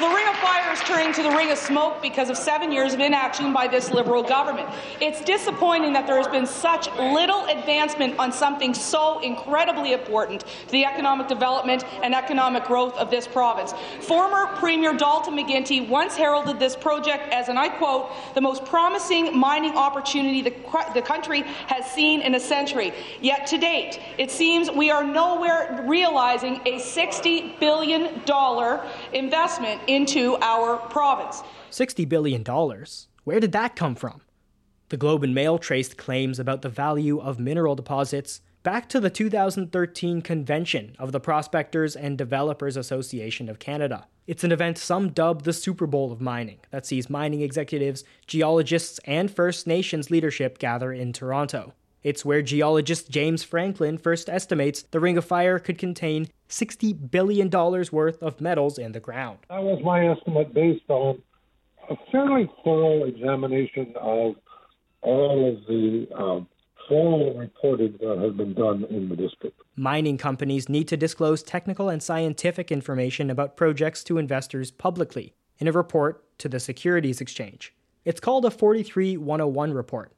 Well, 0.00 0.08
the 0.08 0.16
Ring 0.16 0.28
of 0.28 0.36
Fire 0.36 0.72
is 0.72 0.80
turning 0.80 1.12
to 1.12 1.22
the 1.22 1.28
Ring 1.28 1.50
of 1.50 1.58
Smoke 1.58 2.00
because 2.00 2.30
of 2.30 2.38
seven 2.38 2.72
years 2.72 2.94
of 2.94 3.00
inaction 3.00 3.52
by 3.52 3.68
this 3.68 3.90
Liberal 3.90 4.22
government. 4.22 4.66
It's 4.98 5.20
disappointing 5.22 5.92
that 5.92 6.06
there 6.06 6.16
has 6.16 6.26
been 6.26 6.46
such 6.46 6.90
little 6.96 7.44
advancement 7.44 8.18
on 8.18 8.32
something 8.32 8.72
so 8.72 9.18
incredibly 9.18 9.92
important 9.92 10.46
to 10.46 10.72
the 10.72 10.86
economic 10.86 11.28
development 11.28 11.84
and 12.02 12.14
economic 12.14 12.64
growth 12.64 12.94
of 12.94 13.10
this 13.10 13.26
province. 13.26 13.74
Former 14.00 14.46
Premier 14.56 14.94
Dalton 14.94 15.36
McGuinty 15.36 15.86
once 15.86 16.16
heralded 16.16 16.58
this 16.58 16.74
project 16.74 17.30
as, 17.30 17.50
and 17.50 17.58
I 17.58 17.68
quote, 17.68 18.10
the 18.34 18.40
most 18.40 18.64
promising 18.64 19.38
mining 19.38 19.76
opportunity 19.76 20.40
the, 20.40 20.54
the 20.94 21.02
country 21.02 21.42
has 21.66 21.84
seen 21.90 22.22
in 22.22 22.34
a 22.36 22.40
century. 22.40 22.94
Yet 23.20 23.46
to 23.48 23.58
date, 23.58 24.00
it 24.16 24.30
seems 24.30 24.70
we 24.70 24.90
are 24.90 25.04
nowhere 25.04 25.84
realizing 25.86 26.62
a 26.64 26.78
$60 26.78 27.60
billion 27.60 28.22
investment 29.12 29.82
into 29.94 30.36
our 30.40 30.76
province. 30.88 31.42
$60 31.70 32.08
billion? 32.08 32.44
Where 33.24 33.40
did 33.40 33.52
that 33.52 33.76
come 33.76 33.94
from? 33.94 34.20
The 34.88 34.96
Globe 34.96 35.22
and 35.24 35.34
Mail 35.34 35.58
traced 35.58 35.96
claims 35.96 36.38
about 36.38 36.62
the 36.62 36.68
value 36.68 37.20
of 37.20 37.38
mineral 37.38 37.74
deposits 37.74 38.40
Back 38.62 38.90
to 38.90 39.00
the 39.00 39.08
2013 39.08 40.20
convention 40.20 40.94
of 40.98 41.12
the 41.12 41.20
Prospectors 41.20 41.96
and 41.96 42.18
Developers 42.18 42.76
Association 42.76 43.48
of 43.48 43.58
Canada. 43.58 44.06
It's 44.26 44.44
an 44.44 44.52
event 44.52 44.76
some 44.76 45.12
dub 45.12 45.44
the 45.44 45.54
Super 45.54 45.86
Bowl 45.86 46.12
of 46.12 46.20
mining 46.20 46.58
that 46.70 46.84
sees 46.84 47.08
mining 47.08 47.40
executives, 47.40 48.04
geologists, 48.26 49.00
and 49.06 49.34
First 49.34 49.66
Nations 49.66 50.10
leadership 50.10 50.58
gather 50.58 50.92
in 50.92 51.14
Toronto. 51.14 51.72
It's 52.02 52.22
where 52.22 52.42
geologist 52.42 53.08
James 53.08 53.42
Franklin 53.42 53.96
first 53.96 54.28
estimates 54.28 54.82
the 54.82 55.00
Ring 55.00 55.16
of 55.16 55.24
Fire 55.24 55.58
could 55.58 55.78
contain 55.78 56.28
$60 56.50 57.10
billion 57.10 57.48
worth 57.48 58.22
of 58.22 58.40
metals 58.40 58.78
in 58.78 58.92
the 58.92 59.00
ground. 59.00 59.38
That 59.48 59.62
was 59.62 59.80
my 59.84 60.08
estimate 60.08 60.52
based 60.52 60.84
on 60.88 61.22
a 61.88 61.94
fairly 62.12 62.50
thorough 62.64 63.04
examination 63.04 63.94
of 63.96 64.34
all 65.02 65.48
of 65.48 65.66
the 65.66 66.06
um, 66.14 66.46
formal 66.88 67.34
reporting 67.38 67.96
that 68.00 68.18
has 68.18 68.32
been 68.32 68.52
done 68.52 68.84
in 68.90 69.08
the 69.08 69.16
district. 69.16 69.60
Mining 69.76 70.18
companies 70.18 70.68
need 70.68 70.88
to 70.88 70.96
disclose 70.96 71.42
technical 71.42 71.88
and 71.88 72.02
scientific 72.02 72.70
information 72.70 73.30
about 73.30 73.56
projects 73.56 74.04
to 74.04 74.18
investors 74.18 74.70
publicly 74.70 75.34
in 75.58 75.68
a 75.68 75.72
report 75.72 76.24
to 76.38 76.48
the 76.48 76.60
Securities 76.60 77.20
Exchange. 77.20 77.74
It's 78.04 78.20
called 78.20 78.44
a 78.44 78.50
43101 78.50 79.72
report. 79.72 80.12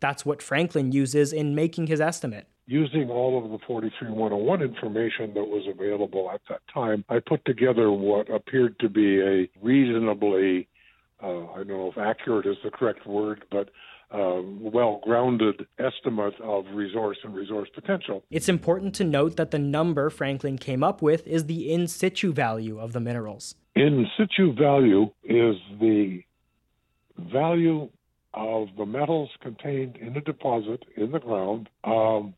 That's 0.00 0.24
what 0.24 0.42
Franklin 0.42 0.92
uses 0.92 1.32
in 1.32 1.54
making 1.54 1.88
his 1.88 2.00
estimate. 2.00 2.48
Using 2.66 3.10
all 3.10 3.36
of 3.36 3.50
the 3.50 3.58
43101 3.66 4.62
information 4.62 5.34
that 5.34 5.44
was 5.44 5.66
available 5.68 6.30
at 6.32 6.40
that 6.48 6.62
time, 6.72 7.04
I 7.10 7.18
put 7.20 7.44
together 7.44 7.90
what 7.90 8.30
appeared 8.30 8.78
to 8.78 8.88
be 8.88 9.20
a 9.20 9.50
reasonably, 9.62 10.66
uh, 11.22 11.44
I 11.52 11.56
don't 11.58 11.68
know 11.68 11.92
if 11.92 11.98
accurate 11.98 12.46
is 12.46 12.56
the 12.64 12.70
correct 12.70 13.06
word, 13.06 13.44
but 13.50 13.68
uh, 14.10 14.40
well 14.42 15.00
grounded 15.02 15.66
estimate 15.78 16.40
of 16.40 16.64
resource 16.72 17.18
and 17.22 17.34
resource 17.34 17.68
potential. 17.74 18.22
It's 18.30 18.48
important 18.48 18.94
to 18.94 19.04
note 19.04 19.36
that 19.36 19.50
the 19.50 19.58
number 19.58 20.08
Franklin 20.08 20.56
came 20.56 20.82
up 20.82 21.02
with 21.02 21.26
is 21.26 21.44
the 21.44 21.70
in 21.70 21.86
situ 21.86 22.32
value 22.32 22.78
of 22.78 22.92
the 22.92 23.00
minerals. 23.00 23.56
In 23.74 24.06
situ 24.16 24.54
value 24.54 25.10
is 25.24 25.56
the 25.80 26.22
value 27.18 27.90
of 28.32 28.68
the 28.78 28.86
metals 28.86 29.30
contained 29.42 29.96
in 29.96 30.16
a 30.16 30.20
deposit 30.20 30.84
in 30.96 31.12
the 31.12 31.20
ground 31.20 31.68
um, 31.84 32.34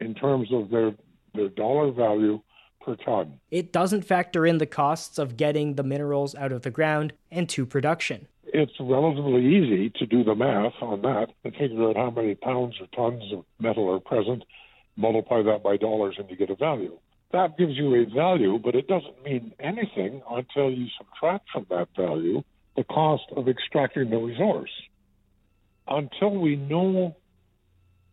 in 0.00 0.14
terms 0.14 0.48
of 0.52 0.70
their 0.70 0.92
their 1.34 1.48
dollar 1.48 1.92
value 1.92 2.40
per 2.80 2.96
ton. 2.96 3.38
It 3.50 3.72
doesn't 3.72 4.02
factor 4.02 4.46
in 4.46 4.58
the 4.58 4.66
costs 4.66 5.18
of 5.18 5.36
getting 5.36 5.74
the 5.74 5.82
minerals 5.82 6.34
out 6.34 6.50
of 6.50 6.62
the 6.62 6.70
ground 6.70 7.12
and 7.30 7.48
to 7.50 7.66
production. 7.66 8.26
It's 8.52 8.72
relatively 8.80 9.46
easy 9.46 9.90
to 9.90 10.06
do 10.06 10.24
the 10.24 10.34
math 10.34 10.72
on 10.80 11.02
that 11.02 11.28
and 11.44 11.54
figure 11.54 11.88
out 11.88 11.96
how 11.96 12.10
many 12.10 12.34
pounds 12.34 12.76
or 12.80 12.88
tons 12.88 13.22
of 13.32 13.44
metal 13.60 13.88
are 13.94 14.00
present, 14.00 14.42
multiply 14.96 15.42
that 15.42 15.62
by 15.62 15.76
dollars, 15.76 16.16
and 16.18 16.28
you 16.28 16.36
get 16.36 16.50
a 16.50 16.56
value. 16.56 16.98
That 17.32 17.56
gives 17.56 17.76
you 17.76 17.94
a 17.94 18.06
value, 18.12 18.58
but 18.58 18.74
it 18.74 18.88
doesn't 18.88 19.22
mean 19.22 19.52
anything 19.60 20.22
until 20.28 20.70
you 20.70 20.88
subtract 20.98 21.48
from 21.52 21.66
that 21.70 21.88
value 21.96 22.42
the 22.76 22.84
cost 22.84 23.24
of 23.36 23.48
extracting 23.48 24.10
the 24.10 24.16
resource 24.16 24.70
until 25.86 26.30
we 26.30 26.56
know 26.56 27.16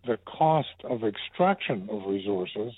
the 0.08 0.18
cost 0.26 0.70
of 0.84 1.04
extraction 1.04 1.88
of 1.92 2.04
resources 2.08 2.74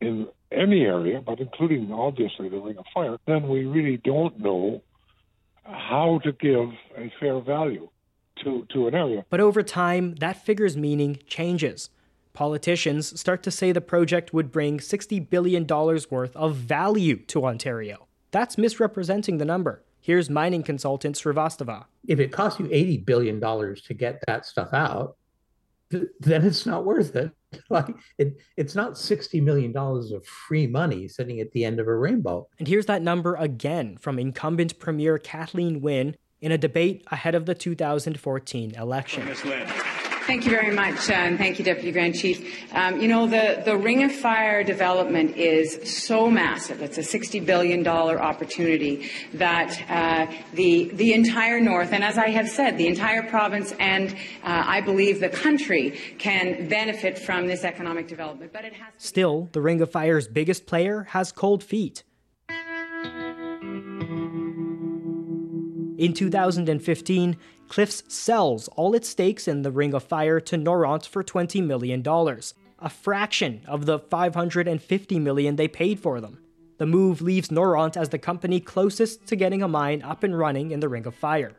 in 0.00 0.28
any 0.50 0.82
area, 0.82 1.20
but 1.20 1.40
including 1.40 1.92
obviously 1.92 2.48
the 2.48 2.58
Ring 2.58 2.78
of 2.78 2.86
Fire, 2.94 3.16
then 3.26 3.48
we 3.48 3.64
really 3.64 3.98
don't 3.98 4.38
know 4.38 4.82
how 5.64 6.20
to 6.24 6.32
give 6.32 6.70
a 6.96 7.12
fair 7.20 7.40
value 7.40 7.88
to, 8.42 8.66
to 8.72 8.88
an 8.88 8.94
area. 8.94 9.24
But 9.28 9.40
over 9.40 9.62
time, 9.62 10.14
that 10.16 10.44
figure's 10.44 10.76
meaning 10.76 11.18
changes. 11.26 11.90
Politicians 12.32 13.18
start 13.20 13.42
to 13.42 13.50
say 13.50 13.72
the 13.72 13.80
project 13.80 14.32
would 14.32 14.50
bring 14.50 14.78
$60 14.78 15.28
billion 15.28 15.66
worth 15.66 16.34
of 16.36 16.54
value 16.54 17.16
to 17.26 17.44
Ontario. 17.44 18.06
That's 18.30 18.56
misrepresenting 18.56 19.38
the 19.38 19.44
number. 19.44 19.82
Here's 20.00 20.30
mining 20.30 20.62
consultant 20.62 21.16
Srivastava. 21.16 21.84
If 22.06 22.20
it 22.20 22.32
costs 22.32 22.58
you 22.58 22.66
$80 22.66 23.04
billion 23.04 23.40
to 23.40 23.94
get 23.94 24.22
that 24.26 24.46
stuff 24.46 24.72
out, 24.72 25.16
th- 25.90 26.04
then 26.20 26.44
it's 26.44 26.66
not 26.66 26.84
worth 26.84 27.16
it. 27.16 27.32
like 27.70 27.88
it, 28.18 28.36
it's 28.56 28.74
not 28.74 28.92
$60 28.92 29.42
million 29.42 29.76
of 29.76 30.24
free 30.24 30.66
money 30.66 31.08
sitting 31.08 31.40
at 31.40 31.50
the 31.52 31.64
end 31.64 31.80
of 31.80 31.88
a 31.88 31.96
rainbow. 31.96 32.48
And 32.58 32.68
here's 32.68 32.86
that 32.86 33.02
number 33.02 33.34
again 33.34 33.96
from 33.98 34.18
incumbent 34.18 34.78
Premier 34.78 35.18
Kathleen 35.18 35.80
Wynne 35.80 36.16
in 36.40 36.52
a 36.52 36.58
debate 36.58 37.04
ahead 37.10 37.34
of 37.34 37.46
the 37.46 37.54
2014 37.54 38.74
election. 38.76 39.28
Thank 40.30 40.44
you 40.44 40.52
very 40.52 40.72
much, 40.72 41.10
uh, 41.10 41.14
and 41.14 41.38
thank 41.38 41.58
you, 41.58 41.64
Deputy 41.64 41.90
Grand 41.90 42.14
Chief. 42.14 42.64
Um, 42.72 43.00
you 43.00 43.08
know, 43.08 43.26
the, 43.26 43.62
the 43.64 43.76
Ring 43.76 44.04
of 44.04 44.12
Fire 44.12 44.62
development 44.62 45.36
is 45.36 45.80
so 45.92 46.30
massive. 46.30 46.82
It's 46.82 46.98
a 46.98 47.00
$60 47.00 47.44
billion 47.44 47.84
opportunity 47.84 49.10
that 49.34 49.76
uh, 49.90 50.32
the, 50.54 50.88
the 50.94 51.14
entire 51.14 51.58
North, 51.58 51.92
and 51.92 52.04
as 52.04 52.16
I 52.16 52.28
have 52.28 52.48
said, 52.48 52.78
the 52.78 52.86
entire 52.86 53.24
province 53.24 53.74
and 53.80 54.12
uh, 54.12 54.14
I 54.44 54.82
believe 54.82 55.18
the 55.18 55.30
country 55.30 55.98
can 56.18 56.68
benefit 56.68 57.18
from 57.18 57.48
this 57.48 57.64
economic 57.64 58.06
development. 58.06 58.52
But 58.52 58.64
it 58.64 58.74
has 58.74 58.92
Still, 58.98 59.48
the 59.50 59.60
Ring 59.60 59.80
of 59.80 59.90
Fire's 59.90 60.28
biggest 60.28 60.64
player 60.64 61.08
has 61.10 61.32
cold 61.32 61.64
feet. 61.64 62.04
In 65.98 66.14
2015, 66.14 67.36
Cliffs 67.70 68.02
sells 68.08 68.66
all 68.74 68.96
its 68.96 69.08
stakes 69.08 69.46
in 69.46 69.62
the 69.62 69.70
Ring 69.70 69.94
of 69.94 70.02
Fire 70.02 70.40
to 70.40 70.56
Noront 70.56 71.06
for 71.06 71.22
$20 71.22 71.64
million, 71.64 72.04
a 72.80 72.90
fraction 72.90 73.62
of 73.68 73.86
the 73.86 74.00
550 74.00 75.18
million 75.20 75.54
they 75.54 75.68
paid 75.68 76.00
for 76.00 76.20
them. 76.20 76.40
The 76.78 76.86
move 76.86 77.22
leaves 77.22 77.50
Noront 77.50 77.96
as 77.96 78.08
the 78.08 78.18
company 78.18 78.58
closest 78.58 79.24
to 79.28 79.36
getting 79.36 79.62
a 79.62 79.68
mine 79.68 80.02
up 80.02 80.24
and 80.24 80.36
running 80.36 80.72
in 80.72 80.80
the 80.80 80.88
Ring 80.88 81.06
of 81.06 81.14
Fire. 81.14 81.52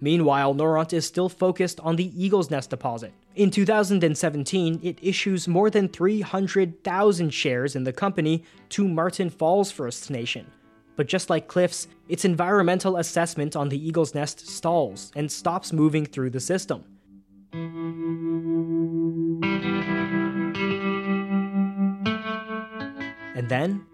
Meanwhile, 0.00 0.56
Noront 0.56 0.92
is 0.92 1.06
still 1.06 1.28
focused 1.28 1.78
on 1.78 1.94
the 1.94 2.10
Eagle's 2.20 2.50
Nest 2.50 2.70
deposit. 2.70 3.12
In 3.36 3.52
2017, 3.52 4.80
it 4.82 4.98
issues 5.00 5.46
more 5.46 5.70
than 5.70 5.88
300,000 5.88 7.30
shares 7.30 7.76
in 7.76 7.84
the 7.84 7.92
company 7.92 8.42
to 8.70 8.88
Martin 8.88 9.30
Falls 9.30 9.70
First 9.70 10.10
Nation, 10.10 10.50
but 10.96 11.06
just 11.06 11.30
like 11.30 11.48
Cliffs, 11.48 11.88
its 12.08 12.24
environmental 12.24 12.96
assessment 12.96 13.56
on 13.56 13.68
the 13.68 13.88
Eagle's 13.88 14.14
Nest 14.14 14.46
stalls 14.48 15.12
and 15.16 15.30
stops 15.30 15.72
moving 15.72 16.04
through 16.06 16.30
the 16.30 16.40
system. 16.40 16.84
And 23.34 23.48
then? 23.48 23.84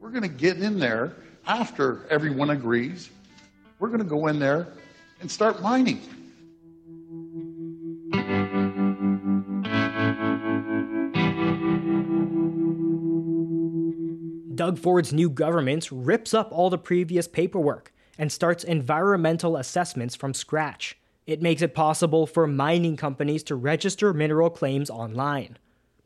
We're 0.00 0.10
going 0.10 0.22
to 0.22 0.28
get 0.28 0.58
in 0.58 0.78
there 0.78 1.14
after 1.46 2.06
everyone 2.10 2.50
agrees. 2.50 3.10
We're 3.78 3.88
going 3.88 4.00
to 4.00 4.04
go 4.04 4.28
in 4.28 4.38
there 4.38 4.68
and 5.20 5.30
start 5.30 5.62
mining. 5.62 6.00
Doug 14.72 14.78
Ford's 14.78 15.12
new 15.12 15.28
government 15.28 15.90
rips 15.92 16.32
up 16.32 16.50
all 16.50 16.70
the 16.70 16.78
previous 16.78 17.28
paperwork 17.28 17.92
and 18.16 18.32
starts 18.32 18.64
environmental 18.64 19.58
assessments 19.58 20.16
from 20.16 20.32
scratch. 20.32 20.98
It 21.26 21.42
makes 21.42 21.60
it 21.60 21.74
possible 21.74 22.26
for 22.26 22.46
mining 22.46 22.96
companies 22.96 23.42
to 23.44 23.54
register 23.54 24.14
mineral 24.14 24.48
claims 24.48 24.88
online. 24.88 25.58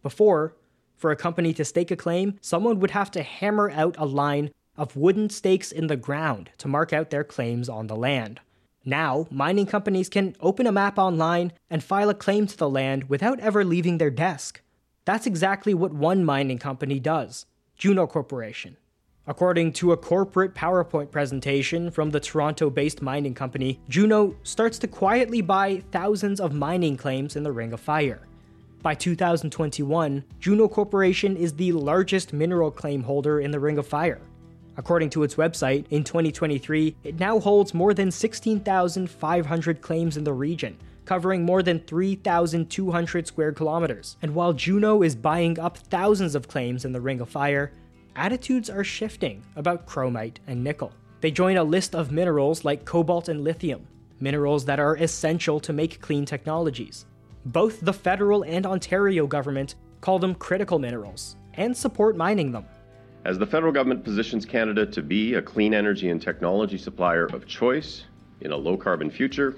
Before, 0.03 0.57
for 0.97 1.13
a 1.13 1.17
company 1.17 1.55
to 1.55 1.65
stake 1.65 1.93
a 1.93 1.97
claim, 1.97 2.39
someone 2.41 2.81
would 2.81 2.91
have 2.91 3.09
to 3.13 3.23
hammer 3.23 3.71
out 3.71 3.95
a 3.99 4.05
line 4.05 4.51
of 4.77 4.97
wooden 4.97 5.31
stakes 5.31 5.71
in 5.71 5.87
the 5.87 5.97
ground 5.97 6.51
to 6.59 6.67
mark 6.67 6.93
out 6.93 7.11
their 7.11 7.23
claims 7.23 7.69
on 7.69 7.87
the 7.87 7.95
land. 7.95 8.41
Now, 8.85 9.29
mining 9.31 9.67
companies 9.67 10.09
can 10.09 10.35
open 10.41 10.67
a 10.67 10.73
map 10.73 10.99
online 10.99 11.53
and 11.71 11.85
file 11.85 12.11
a 12.11 12.15
claim 12.15 12.49
to 12.49 12.57
the 12.57 12.69
land 12.69 13.09
without 13.09 13.39
ever 13.39 13.65
leaving 13.65 13.99
their 13.99 14.11
desk. 14.11 14.61
That's 15.05 15.29
exactly 15.29 15.73
what 15.73 15.95
one 15.95 16.25
mining 16.25 16.59
company 16.59 16.99
does 16.99 17.47
Juno 17.77 18.07
Corporation. 18.07 18.79
According 19.27 19.75
to 19.75 19.93
a 19.93 19.99
corporate 19.99 20.55
PowerPoint 20.55 21.11
presentation 21.11 21.91
from 21.91 22.09
the 22.09 22.21
Toronto 22.21 22.71
based 22.71 23.03
mining 23.03 23.35
company, 23.35 23.81
Juno 23.87 24.35
starts 24.45 24.79
to 24.79 24.89
quietly 24.89 25.43
buy 25.43 25.83
thousands 25.93 26.41
of 26.41 26.55
mining 26.55 26.97
claims 26.97 27.37
in 27.37 27.43
the 27.43 27.53
Ring 27.53 27.75
of 27.75 27.81
Fire. 27.81 28.23
By 28.81 28.95
2021, 28.95 30.25
Juno 30.41 30.69
Corporation 30.69 31.37
is 31.37 31.53
the 31.53 31.73
largest 31.73 32.33
mineral 32.33 32.71
claim 32.71 33.03
holder 33.03 33.41
in 33.41 33.51
the 33.51 33.61
Ring 33.61 33.77
of 33.77 33.87
Fire. 33.87 34.23
According 34.79 35.11
to 35.11 35.23
its 35.23 35.35
website, 35.35 35.85
in 35.91 36.03
2023, 36.03 36.97
it 37.05 37.21
now 37.21 37.39
holds 37.39 37.75
more 37.75 37.93
than 37.93 38.11
16,500 38.11 39.83
claims 39.83 40.17
in 40.17 40.25
the 40.25 40.33
region, 40.33 40.79
covering 41.07 41.45
more 41.45 41.63
than 41.63 41.81
3,200 41.81 43.27
square 43.27 43.53
kilometers. 43.53 44.17
And 44.21 44.35
while 44.35 44.53
Juno 44.53 45.03
is 45.03 45.17
buying 45.17 45.59
up 45.59 45.79
thousands 45.79 46.35
of 46.35 46.49
claims 46.49 46.85
in 46.85 46.93
the 46.93 47.01
Ring 47.01 47.21
of 47.21 47.31
Fire, 47.31 47.73
attitudes 48.15 48.69
are 48.69 48.85
shifting 48.85 49.43
about 49.57 49.87
chromite 49.87 50.37
and 50.47 50.63
nickel. 50.63 50.93
They 51.23 51.31
join 51.31 51.57
a 51.57 51.65
list 51.65 51.95
of 51.95 52.13
minerals 52.13 52.65
like 52.65 52.85
cobalt 52.85 53.29
and 53.29 53.43
lithium, 53.43 53.87
minerals 54.21 54.65
that 54.67 54.81
are 54.81 54.97
essential 54.97 55.61
to 55.61 55.73
make 55.73 56.01
clean 56.01 56.27
technologies. 56.27 57.07
Both 57.47 57.81
the 57.81 57.93
federal 57.93 58.45
and 58.45 58.67
Ontario 58.67 59.27
government 59.27 59.77
call 60.01 60.19
them 60.19 60.35
critical 60.35 60.79
minerals, 60.79 61.37
and 61.55 61.77
support 61.77 62.17
mining 62.17 62.53
them. 62.53 62.65
As 63.25 63.39
the 63.39 63.47
federal 63.47 63.73
government 63.73 64.05
positions 64.05 64.45
Canada 64.45 64.87
to 64.87 65.03
be 65.03 65.35
a 65.35 65.43
clean 65.43 65.75
energy 65.75 66.11
and 66.11 66.23
technology 66.23 66.79
supplier 66.79 67.27
of 67.27 67.47
choice 67.47 68.05
in 68.41 68.53
a 68.53 68.57
low 68.57 68.77
carbon 68.77 69.11
future, 69.11 69.57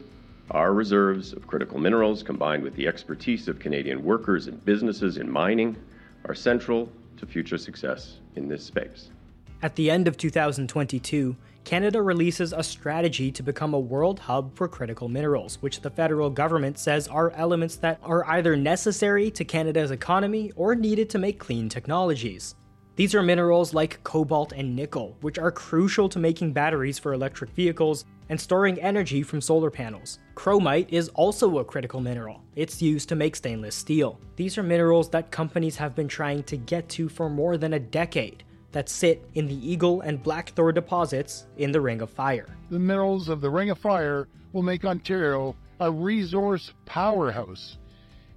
our 0.51 0.73
reserves 0.73 1.33
of 1.33 1.47
critical 1.47 1.79
minerals, 1.79 2.23
combined 2.23 2.63
with 2.63 2.75
the 2.75 2.87
expertise 2.87 3.49
of 3.49 3.59
Canadian 3.59 4.03
workers 4.03 4.47
and 4.47 4.65
businesses 4.65 5.19
in 5.19 5.31
mining, 5.31 5.77
are 6.25 6.35
central 6.35 6.91
to 7.19 7.27
future 7.27 7.59
success 7.59 8.19
in 8.37 8.49
this 8.49 8.65
space. 8.65 9.11
At 9.61 9.75
the 9.75 9.91
end 9.91 10.07
of 10.07 10.17
2022, 10.17 11.37
Canada 11.65 12.01
releases 12.01 12.53
a 12.53 12.63
strategy 12.63 13.31
to 13.33 13.43
become 13.43 13.75
a 13.75 13.79
world 13.79 14.21
hub 14.21 14.55
for 14.55 14.69
critical 14.69 15.09
minerals, 15.09 15.61
which 15.61 15.83
the 15.83 15.91
federal 15.91 16.31
government 16.31 16.79
says 16.79 17.09
are 17.09 17.33
elements 17.33 17.77
that 17.77 17.99
are 18.03 18.25
either 18.27 18.57
necessary 18.57 19.31
to 19.33 19.45
Canada's 19.45 19.91
economy 19.91 20.53
or 20.57 20.75
needed 20.75 21.11
to 21.11 21.19
make 21.19 21.39
clean 21.39 21.69
technologies. 21.69 22.55
These 22.99 23.15
are 23.15 23.23
minerals 23.23 23.75
like 23.75 24.03
cobalt 24.03 24.51
and 24.51 24.75
nickel, 24.75 25.17
which 25.21 25.39
are 25.39 25.53
crucial 25.53 26.09
to 26.09 26.19
making 26.19 26.53
batteries 26.53 26.99
for 26.99 27.13
electric 27.13 27.51
vehicles 27.51 28.05
and 28.29 28.41
storing 28.41 28.77
energy 28.81 29.23
from 29.23 29.41
solar 29.41 29.71
panels. 29.71 30.19
Chromite 30.35 30.89
is 30.89 31.09
also 31.11 31.59
a 31.59 31.65
critical 31.65 32.01
mineral. 32.01 32.43
It's 32.57 32.83
used 32.83 33.09
to 33.11 33.15
make 33.15 33.37
stainless 33.37 33.77
steel. 33.77 34.19
These 34.35 34.59
are 34.59 34.65
minerals 34.65 35.09
that 35.11 35.31
companies 35.31 35.77
have 35.77 35.95
been 35.95 36.09
trying 36.09 36.43
to 36.43 36.57
get 36.57 36.89
to 36.89 37.09
for 37.09 37.31
more 37.31 37.57
than 37.57 37.75
a 37.75 37.79
decade 37.79 38.43
that 38.73 38.89
sit 38.89 39.25
in 39.35 39.47
the 39.47 39.71
Eagle 39.71 40.01
and 40.01 40.21
Blackthor 40.21 40.73
deposits 40.73 41.47
in 41.57 41.71
the 41.71 41.81
Ring 41.81 42.03
of 42.03 42.11
Fire. 42.11 42.49
The 42.69 42.81
minerals 42.81 43.29
of 43.29 43.41
the 43.41 43.49
Ring 43.49 43.71
of 43.71 43.79
Fire 43.79 44.27
will 44.53 44.65
make 44.65 44.85
Ontario 44.85 45.55
a 45.79 45.89
resource 45.89 46.73
powerhouse. 46.85 47.79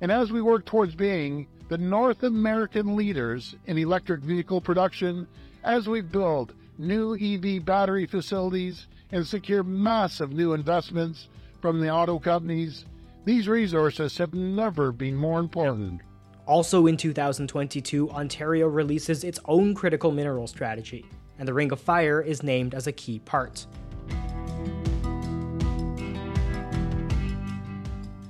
And 0.02 0.12
as 0.12 0.32
we 0.32 0.44
work 0.44 0.66
towards 0.66 0.94
being 0.94 1.48
the 1.72 1.78
North 1.78 2.24
American 2.24 2.98
leaders 2.98 3.56
in 3.66 3.78
electric 3.78 4.20
vehicle 4.20 4.60
production, 4.60 5.26
as 5.64 5.88
we 5.88 6.02
build 6.02 6.54
new 6.78 7.16
EV 7.16 7.64
battery 7.64 8.06
facilities 8.06 8.88
and 9.14 9.26
secure 9.26 9.64
massive 9.64 10.34
new 10.34 10.52
investments 10.52 11.30
from 11.62 11.80
the 11.80 11.90
auto 11.90 12.20
companies, 12.20 12.84
these 13.24 13.48
resources 13.48 14.18
have 14.18 14.34
never 14.34 14.92
been 14.92 15.16
more 15.16 15.40
important. 15.40 16.02
Also 16.46 16.88
in 16.88 16.98
2022, 16.98 18.12
Ontario 18.12 18.68
releases 18.68 19.24
its 19.24 19.40
own 19.46 19.74
critical 19.74 20.12
mineral 20.12 20.48
strategy, 20.48 21.06
and 21.40 21.48
the 21.48 21.54
Ring 21.54 21.72
of 21.72 21.80
Fire 21.80 22.20
is 22.22 22.44
named 22.44 22.74
as 22.74 22.86
a 22.86 22.92
key 22.92 23.20
part. 23.20 23.66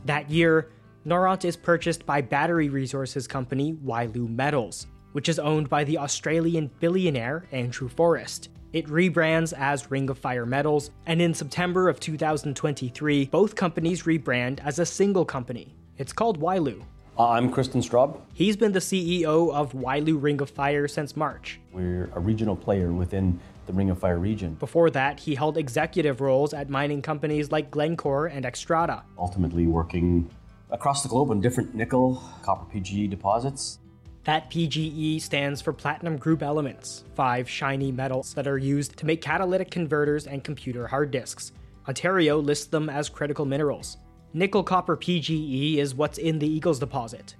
That 0.06 0.30
year, 0.30 0.68
Noront 1.04 1.46
is 1.46 1.58
purchased 1.58 2.06
by 2.06 2.22
battery 2.22 2.70
resources 2.70 3.28
company 3.28 3.74
Wyloo 3.74 4.30
Metals, 4.30 4.86
which 5.14 5.30
is 5.30 5.40
owned 5.40 5.68
by 5.68 5.84
the 5.84 5.98
Australian 5.98 6.70
billionaire 6.80 7.48
Andrew 7.52 7.90
Forrest. 7.90 8.50
It 8.72 8.86
rebrands 8.86 9.52
as 9.52 9.90
Ring 9.90 10.12
of 10.12 10.20
Fire 10.20 10.46
Metals, 10.46 10.92
and 11.08 11.20
in 11.20 11.34
September 11.34 11.90
of 11.90 12.00
2023, 12.00 13.26
both 13.26 13.56
companies 13.56 14.04
rebrand 14.04 14.60
as 14.64 14.78
a 14.78 14.86
single 14.86 15.26
company. 15.26 15.76
It's 15.98 16.14
called 16.14 16.40
Wyloo. 16.40 16.84
Uh, 17.18 17.30
I'm 17.30 17.52
Kristan 17.52 17.82
Straub. 17.82 18.22
He's 18.34 18.56
been 18.56 18.72
the 18.72 18.80
CEO 18.80 19.52
of 19.52 19.74
Wyloo 19.74 20.22
Ring 20.22 20.40
of 20.40 20.52
Fire 20.52 20.88
since 20.88 21.18
March. 21.18 21.60
We're 21.74 22.12
a 22.14 22.20
regional 22.20 22.56
player 22.56 22.94
within 22.94 23.40
the 23.66 23.74
Ring 23.74 23.90
of 23.90 23.98
Fire 23.98 24.20
region. 24.20 24.54
Before 24.56 24.92
that, 24.92 25.20
he 25.20 25.34
held 25.34 25.58
executive 25.58 26.22
roles 26.22 26.54
at 26.54 26.70
mining 26.70 27.02
companies 27.02 27.52
like 27.52 27.72
Glencore 27.72 28.28
and 28.28 28.46
Xstrata. 28.46 29.02
Ultimately, 29.18 29.66
working 29.66 30.30
across 30.72 31.04
the 31.04 31.10
globe 31.10 31.32
on 31.32 31.42
different 31.42 31.76
nickel, 31.76 32.24
copper 32.42 32.66
PGE 32.74 33.10
deposits. 33.10 33.80
That 34.24 34.52
PGE 34.52 35.20
stands 35.20 35.62
for 35.62 35.74
Platinum 35.74 36.18
Group 36.18 36.44
Elements, 36.44 37.04
five 37.16 37.50
shiny 37.50 37.92
metals 37.92 38.34
that 38.36 38.48
are 38.48 38.58
used 38.58 38.98
to 38.98 39.06
make 39.06 39.22
catalytic 39.22 39.72
converters 39.72 40.28
and 40.28 40.44
computer 40.44 40.88
hard 40.88 41.10
disks. 41.10 41.52
Ontario 41.88 42.38
lists 42.38 42.68
them 42.68 42.90
as 42.90 43.10
critical 43.10 43.46
minerals. 43.46 43.98
Nickel 44.34 44.64
copper 44.64 44.96
PGE 44.96 45.78
is 45.78 45.96
what's 45.96 46.20
in 46.20 46.38
the 46.38 46.48
Eagles 46.48 46.80
deposit. 46.80 47.36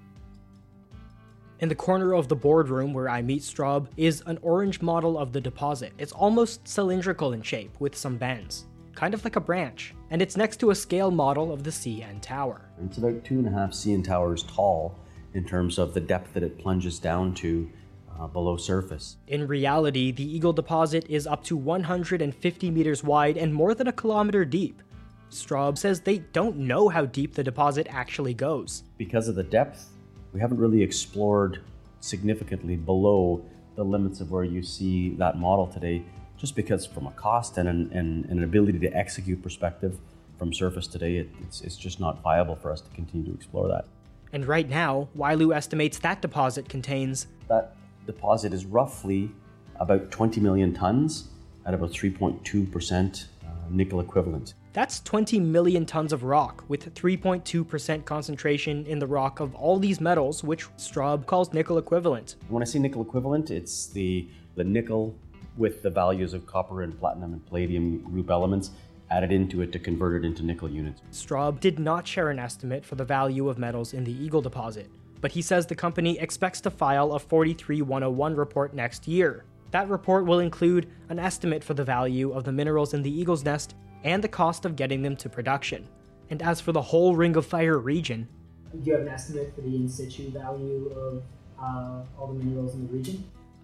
In 1.60 1.68
the 1.68 1.74
corner 1.76 2.14
of 2.14 2.26
the 2.26 2.34
boardroom 2.34 2.92
where 2.92 3.08
I 3.08 3.22
meet 3.22 3.42
Straub 3.42 3.86
is 3.96 4.20
an 4.26 4.40
orange 4.42 4.82
model 4.82 5.16
of 5.16 5.32
the 5.32 5.40
deposit. 5.40 5.92
It's 5.96 6.10
almost 6.10 6.66
cylindrical 6.66 7.32
in 7.32 7.42
shape 7.42 7.76
with 7.78 7.94
some 7.94 8.16
bends, 8.16 8.66
kind 8.94 9.14
of 9.14 9.24
like 9.24 9.36
a 9.36 9.40
branch, 9.40 9.94
and 10.10 10.20
it's 10.20 10.36
next 10.36 10.58
to 10.60 10.70
a 10.70 10.74
scale 10.74 11.10
model 11.10 11.52
of 11.52 11.64
the 11.64 11.70
CN 11.70 12.20
Tower. 12.20 12.62
It's 12.84 12.98
about 12.98 13.24
two 13.24 13.38
and 13.38 13.48
a 13.48 13.50
half 13.50 13.70
CN 13.70 14.04
towers 14.04 14.42
tall 14.44 14.98
in 15.34 15.44
terms 15.44 15.78
of 15.78 15.94
the 15.94 16.00
depth 16.00 16.34
that 16.34 16.42
it 16.42 16.58
plunges 16.58 16.98
down 16.98 17.34
to 17.34 17.70
uh, 18.18 18.26
below 18.26 18.56
surface. 18.56 19.16
In 19.26 19.46
reality, 19.46 20.12
the 20.12 20.24
Eagle 20.24 20.52
deposit 20.52 21.06
is 21.08 21.26
up 21.26 21.42
to 21.44 21.56
150 21.56 22.70
meters 22.70 23.02
wide 23.02 23.36
and 23.36 23.54
more 23.54 23.74
than 23.74 23.88
a 23.88 23.92
kilometer 23.92 24.44
deep. 24.44 24.82
Straub 25.30 25.78
says 25.78 26.00
they 26.00 26.18
don't 26.18 26.58
know 26.58 26.88
how 26.88 27.06
deep 27.06 27.34
the 27.34 27.42
deposit 27.42 27.86
actually 27.90 28.34
goes. 28.34 28.84
Because 28.98 29.28
of 29.28 29.34
the 29.34 29.42
depth, 29.42 29.88
we 30.32 30.40
haven't 30.40 30.58
really 30.58 30.82
explored 30.82 31.62
significantly 32.00 32.76
below 32.76 33.44
the 33.76 33.82
limits 33.82 34.20
of 34.20 34.30
where 34.30 34.44
you 34.44 34.62
see 34.62 35.10
that 35.14 35.38
model 35.38 35.66
today, 35.66 36.04
just 36.42 36.56
because 36.56 36.84
from 36.84 37.06
a 37.06 37.12
cost 37.12 37.56
and 37.56 37.68
an, 37.68 37.88
and, 37.94 38.24
and 38.24 38.38
an 38.38 38.42
ability 38.42 38.76
to 38.76 38.88
execute 38.88 39.40
perspective 39.40 39.96
from 40.40 40.52
surface 40.52 40.88
today, 40.88 41.18
it, 41.18 41.30
it's, 41.40 41.60
it's 41.60 41.76
just 41.76 42.00
not 42.00 42.20
viable 42.20 42.56
for 42.56 42.72
us 42.72 42.80
to 42.80 42.90
continue 42.90 43.24
to 43.24 43.32
explore 43.32 43.68
that. 43.68 43.84
And 44.32 44.44
right 44.44 44.68
now, 44.68 45.08
Wyloo 45.16 45.54
estimates 45.54 46.00
that 46.00 46.20
deposit 46.20 46.68
contains. 46.68 47.28
That 47.46 47.76
deposit 48.06 48.52
is 48.52 48.64
roughly 48.64 49.30
about 49.76 50.10
20 50.10 50.40
million 50.40 50.74
tons 50.74 51.28
at 51.64 51.74
about 51.74 51.90
3.2% 51.92 53.24
uh, 53.44 53.48
nickel 53.70 54.00
equivalent. 54.00 54.54
That's 54.72 54.98
20 54.98 55.38
million 55.38 55.86
tons 55.86 56.12
of 56.12 56.24
rock, 56.24 56.64
with 56.66 56.92
3.2% 56.92 58.04
concentration 58.04 58.84
in 58.86 58.98
the 58.98 59.06
rock 59.06 59.38
of 59.38 59.54
all 59.54 59.78
these 59.78 60.00
metals, 60.00 60.42
which 60.42 60.66
Straub 60.76 61.24
calls 61.24 61.52
nickel 61.52 61.78
equivalent. 61.78 62.34
When 62.48 62.64
I 62.64 62.66
say 62.66 62.80
nickel 62.80 63.02
equivalent, 63.02 63.52
it's 63.52 63.86
the, 63.86 64.26
the 64.56 64.64
nickel 64.64 65.14
with 65.56 65.82
the 65.82 65.90
values 65.90 66.34
of 66.34 66.46
copper 66.46 66.82
and 66.82 66.98
platinum 66.98 67.32
and 67.32 67.46
palladium 67.46 67.98
group 67.98 68.30
elements 68.30 68.70
added 69.10 69.30
into 69.30 69.60
it 69.60 69.72
to 69.72 69.78
convert 69.78 70.22
it 70.22 70.26
into 70.26 70.42
nickel 70.42 70.70
units. 70.70 71.02
Straub 71.12 71.60
did 71.60 71.78
not 71.78 72.06
share 72.06 72.30
an 72.30 72.38
estimate 72.38 72.84
for 72.84 72.94
the 72.94 73.04
value 73.04 73.48
of 73.48 73.58
metals 73.58 73.92
in 73.92 74.04
the 74.04 74.12
Eagle 74.12 74.40
deposit, 74.40 74.90
but 75.20 75.32
he 75.32 75.42
says 75.42 75.66
the 75.66 75.74
company 75.74 76.18
expects 76.18 76.60
to 76.62 76.70
file 76.70 77.12
a 77.12 77.18
43101 77.18 78.34
report 78.34 78.74
next 78.74 79.06
year. 79.06 79.44
That 79.70 79.88
report 79.88 80.26
will 80.26 80.40
include 80.40 80.88
an 81.08 81.18
estimate 81.18 81.62
for 81.62 81.74
the 81.74 81.84
value 81.84 82.32
of 82.32 82.44
the 82.44 82.52
minerals 82.52 82.94
in 82.94 83.02
the 83.02 83.10
Eagle's 83.10 83.44
Nest 83.44 83.74
and 84.04 84.24
the 84.24 84.28
cost 84.28 84.64
of 84.64 84.76
getting 84.76 85.02
them 85.02 85.16
to 85.16 85.28
production. 85.28 85.88
And 86.30 86.42
as 86.42 86.60
for 86.60 86.72
the 86.72 86.82
whole 86.82 87.14
Ring 87.14 87.36
of 87.36 87.46
Fire 87.46 87.78
region, 87.78 88.28
do 88.72 88.90
you 88.90 88.92
have 88.94 89.02
an 89.02 89.08
estimate 89.08 89.54
for 89.54 89.60
the 89.60 89.76
in 89.76 89.88
situ 89.88 90.30
value 90.30 90.90
of 90.96 91.22
uh, 91.60 92.02
all 92.18 92.28
the 92.28 92.42
minerals 92.42 92.74
in 92.74 92.86
the 92.86 92.92
region? 92.92 93.22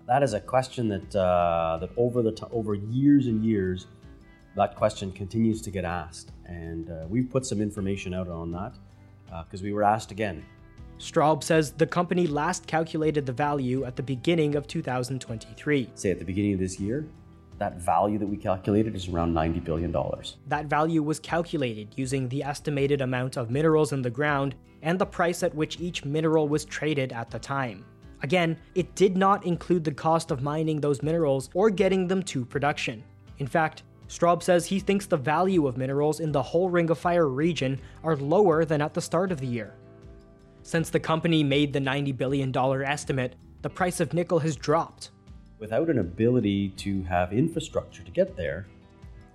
That 0.09 0.23
is 0.23 0.33
a 0.33 0.41
question 0.41 0.89
that 0.89 1.15
uh, 1.15 1.77
that 1.83 1.91
over 1.99 2.23
the 2.23 2.33
t- 2.33 2.47
over 2.51 2.75
years 2.75 3.27
and 3.27 3.45
years, 3.45 3.87
that 4.57 4.75
question 4.75 5.13
continues 5.13 5.61
to 5.61 5.71
get 5.71 5.85
asked, 5.85 6.33
and 6.47 6.89
uh, 6.91 7.05
we've 7.11 7.29
put 7.29 7.45
some 7.45 7.61
information 7.61 8.15
out 8.15 8.27
on 8.27 8.51
that 8.53 8.73
because 9.45 9.61
uh, 9.61 9.65
we 9.65 9.75
were 9.75 9.85
asked 9.85 10.11
again. 10.11 10.43
Straub 10.99 11.45
says 11.45 11.73
the 11.73 11.87
company 11.87 12.27
last 12.27 12.67
calculated 12.67 13.27
the 13.27 13.35
value 13.35 13.85
at 13.85 13.97
the 13.97 14.03
beginning 14.03 14.55
of 14.55 14.67
2023. 14.67 15.91
Say 15.95 16.11
at 16.11 16.19
the 16.19 16.25
beginning 16.25 16.55
of 16.55 16.59
this 16.59 16.81
year, 16.81 17.07
that 17.59 17.77
value 17.77 18.19
that 18.19 18.27
we 18.27 18.39
calculated 18.39 18.97
is 18.97 19.09
around 19.09 19.35
$90 19.35 19.63
billion. 19.63 19.95
That 20.47 20.67
value 20.67 21.03
was 21.03 21.21
calculated 21.21 21.89
using 21.97 22.29
the 22.31 22.43
estimated 22.43 23.03
amount 23.03 23.37
of 23.37 23.51
minerals 23.51 23.93
in 23.93 24.03
the 24.03 24.11
ground 24.11 24.55
and 24.83 24.99
the 24.99 25.07
price 25.07 25.43
at 25.43 25.55
which 25.55 25.79
each 25.79 26.05
mineral 26.05 26.49
was 26.49 26.65
traded 26.65 27.13
at 27.13 27.31
the 27.31 27.39
time. 27.39 27.85
Again, 28.23 28.57
it 28.75 28.95
did 28.95 29.17
not 29.17 29.47
include 29.47 29.85
the 29.85 29.93
cost 29.93 30.31
of 30.31 30.43
mining 30.43 30.81
those 30.81 31.03
minerals 31.03 31.51
or 31.55 31.71
getting 31.71 32.09
them 32.09 32.23
to 32.25 32.45
production. 32.45 33.05
In 33.39 33.47
fact, 33.47 33.85
Straub 34.09 34.43
says 34.43 34.67
he 34.67 34.81
thinks 34.81 35.07
the 35.07 35.17
value 35.17 35.67
of 35.67 35.77
minerals 35.77 36.21
in 36.21 36.33
the 36.33 36.43
whole 36.43 36.71
Ring 36.71 36.91
of 36.91 36.99
Fire 36.99 37.29
region 37.29 37.81
are 38.03 38.17
lower 38.17 38.65
than 38.65 38.81
at 38.81 38.95
the 38.95 39.01
start 39.01 39.31
of 39.31 39.41
the 39.41 39.47
year. 39.47 39.75
Since 40.63 40.91
the 40.91 41.01
company 41.01 41.45
made 41.45 41.73
the 41.73 41.79
$90 41.79 42.17
billion 42.17 42.57
estimate, 42.57 43.37
the 43.63 43.71
price 43.71 44.01
of 44.01 44.15
nickel 44.15 44.39
has 44.41 44.57
dropped. 44.57 45.11
Without 45.59 45.91
an 45.91 45.99
ability 45.99 46.71
to 46.71 47.03
have 47.05 47.33
infrastructure 47.33 48.03
to 48.03 48.11
get 48.11 48.37
there, 48.37 48.67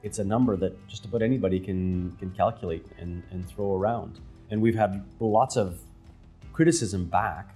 it's 0.02 0.20
a 0.20 0.24
number 0.24 0.58
that 0.58 0.88
just 0.88 1.06
about 1.06 1.22
anybody 1.22 1.60
can, 1.60 2.12
can 2.18 2.32
calculate 2.32 2.86
and, 3.00 3.24
and 3.32 3.48
throw 3.48 3.76
around. 3.76 4.20
And 4.50 4.62
we've 4.62 4.76
had 4.76 5.04
lots 5.20 5.56
of 5.56 5.80
criticism 6.52 7.06
back 7.06 7.56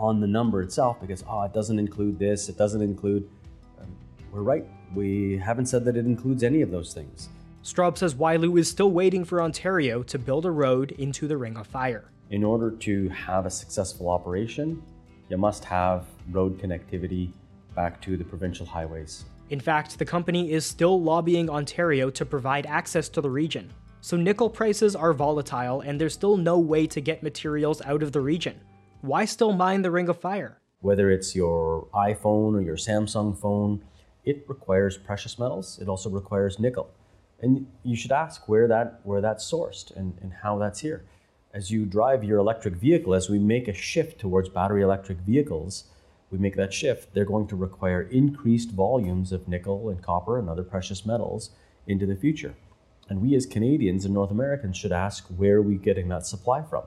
on 0.00 0.18
the 0.18 0.26
number 0.26 0.62
itself 0.62 1.00
because, 1.00 1.22
oh, 1.28 1.42
it 1.42 1.52
doesn't 1.52 1.78
include 1.78 2.18
this, 2.18 2.48
it 2.48 2.56
doesn't 2.56 2.80
include. 2.80 3.28
Um, 3.80 3.94
we're 4.32 4.42
right. 4.42 4.64
We 4.94 5.36
haven't 5.36 5.66
said 5.66 5.84
that 5.84 5.96
it 5.96 6.06
includes 6.06 6.42
any 6.42 6.62
of 6.62 6.70
those 6.70 6.94
things. 6.94 7.28
Straub 7.62 7.98
says 7.98 8.14
Wyloo 8.14 8.58
is 8.58 8.68
still 8.68 8.90
waiting 8.90 9.24
for 9.24 9.42
Ontario 9.42 10.02
to 10.04 10.18
build 10.18 10.46
a 10.46 10.50
road 10.50 10.92
into 10.92 11.28
the 11.28 11.36
Ring 11.36 11.56
of 11.58 11.66
Fire. 11.66 12.10
In 12.30 12.42
order 12.42 12.70
to 12.70 13.08
have 13.10 13.44
a 13.44 13.50
successful 13.50 14.08
operation, 14.08 14.82
you 15.28 15.36
must 15.36 15.64
have 15.64 16.06
road 16.30 16.58
connectivity 16.58 17.30
back 17.76 18.00
to 18.02 18.16
the 18.16 18.24
provincial 18.24 18.64
highways. 18.64 19.24
In 19.50 19.60
fact, 19.60 19.98
the 19.98 20.04
company 20.04 20.50
is 20.52 20.64
still 20.64 21.00
lobbying 21.00 21.50
Ontario 21.50 22.08
to 22.10 22.24
provide 22.24 22.66
access 22.66 23.08
to 23.10 23.20
the 23.20 23.30
region. 23.30 23.70
So 24.00 24.16
nickel 24.16 24.48
prices 24.48 24.96
are 24.96 25.12
volatile 25.12 25.82
and 25.82 26.00
there's 26.00 26.14
still 26.14 26.38
no 26.38 26.58
way 26.58 26.86
to 26.86 27.00
get 27.00 27.22
materials 27.22 27.82
out 27.82 28.02
of 28.02 28.12
the 28.12 28.20
region. 28.20 28.58
Why 29.02 29.24
still 29.24 29.52
mine 29.54 29.80
the 29.80 29.90
Ring 29.90 30.10
of 30.10 30.20
Fire? 30.20 30.58
Whether 30.82 31.10
it's 31.10 31.34
your 31.34 31.88
iPhone 31.94 32.54
or 32.54 32.60
your 32.60 32.76
Samsung 32.76 33.34
phone, 33.34 33.82
it 34.26 34.44
requires 34.46 34.98
precious 34.98 35.38
metals. 35.38 35.78
It 35.80 35.88
also 35.88 36.10
requires 36.10 36.58
nickel. 36.58 36.90
And 37.40 37.66
you 37.82 37.96
should 37.96 38.12
ask 38.12 38.46
where 38.46 38.68
that 38.68 39.00
where 39.02 39.22
that's 39.22 39.50
sourced 39.50 39.90
and, 39.96 40.18
and 40.20 40.34
how 40.42 40.58
that's 40.58 40.80
here. 40.80 41.06
As 41.54 41.70
you 41.70 41.86
drive 41.86 42.24
your 42.24 42.38
electric 42.38 42.74
vehicle, 42.74 43.14
as 43.14 43.30
we 43.30 43.38
make 43.38 43.68
a 43.68 43.72
shift 43.72 44.20
towards 44.20 44.50
battery 44.50 44.82
electric 44.82 45.18
vehicles, 45.20 45.84
we 46.30 46.36
make 46.36 46.56
that 46.56 46.74
shift, 46.74 47.14
they're 47.14 47.24
going 47.24 47.48
to 47.48 47.56
require 47.56 48.02
increased 48.02 48.70
volumes 48.70 49.32
of 49.32 49.48
nickel 49.48 49.88
and 49.88 50.02
copper 50.02 50.38
and 50.38 50.50
other 50.50 50.62
precious 50.62 51.06
metals 51.06 51.52
into 51.86 52.04
the 52.04 52.16
future. 52.16 52.54
And 53.08 53.22
we 53.22 53.34
as 53.34 53.46
Canadians 53.46 54.04
and 54.04 54.12
North 54.12 54.30
Americans 54.30 54.76
should 54.76 54.92
ask 54.92 55.26
where 55.28 55.56
are 55.56 55.62
we 55.62 55.76
getting 55.76 56.08
that 56.08 56.26
supply 56.26 56.62
from? 56.62 56.84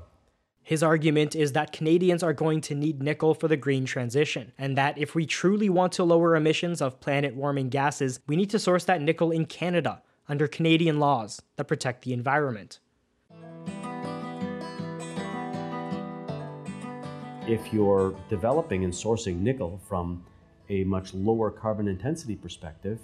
His 0.65 0.81
argument 0.81 1.35
is 1.35 1.51
that 1.51 1.73
Canadians 1.73 2.23
are 2.23 2.31
going 2.31 2.61
to 2.61 2.73
need 2.73 3.03
nickel 3.03 3.33
for 3.33 3.49
the 3.49 3.57
green 3.57 3.83
transition, 3.83 4.53
and 4.57 4.77
that 4.77 4.97
if 4.97 5.13
we 5.13 5.25
truly 5.25 5.67
want 5.67 5.91
to 5.93 6.05
lower 6.05 6.37
emissions 6.37 6.81
of 6.81 7.01
planet 7.01 7.35
warming 7.35 7.67
gases, 7.67 8.21
we 8.27 8.37
need 8.37 8.49
to 8.51 8.59
source 8.59 8.85
that 8.85 9.01
nickel 9.01 9.29
in 9.29 9.45
Canada 9.45 10.01
under 10.29 10.47
Canadian 10.47 11.01
laws 11.01 11.41
that 11.57 11.65
protect 11.65 12.05
the 12.05 12.13
environment. 12.13 12.79
If 17.45 17.73
you're 17.73 18.15
developing 18.29 18.85
and 18.85 18.93
sourcing 18.93 19.41
nickel 19.41 19.81
from 19.85 20.23
a 20.69 20.85
much 20.85 21.13
lower 21.13 21.51
carbon 21.51 21.89
intensity 21.89 22.37
perspective, 22.37 22.99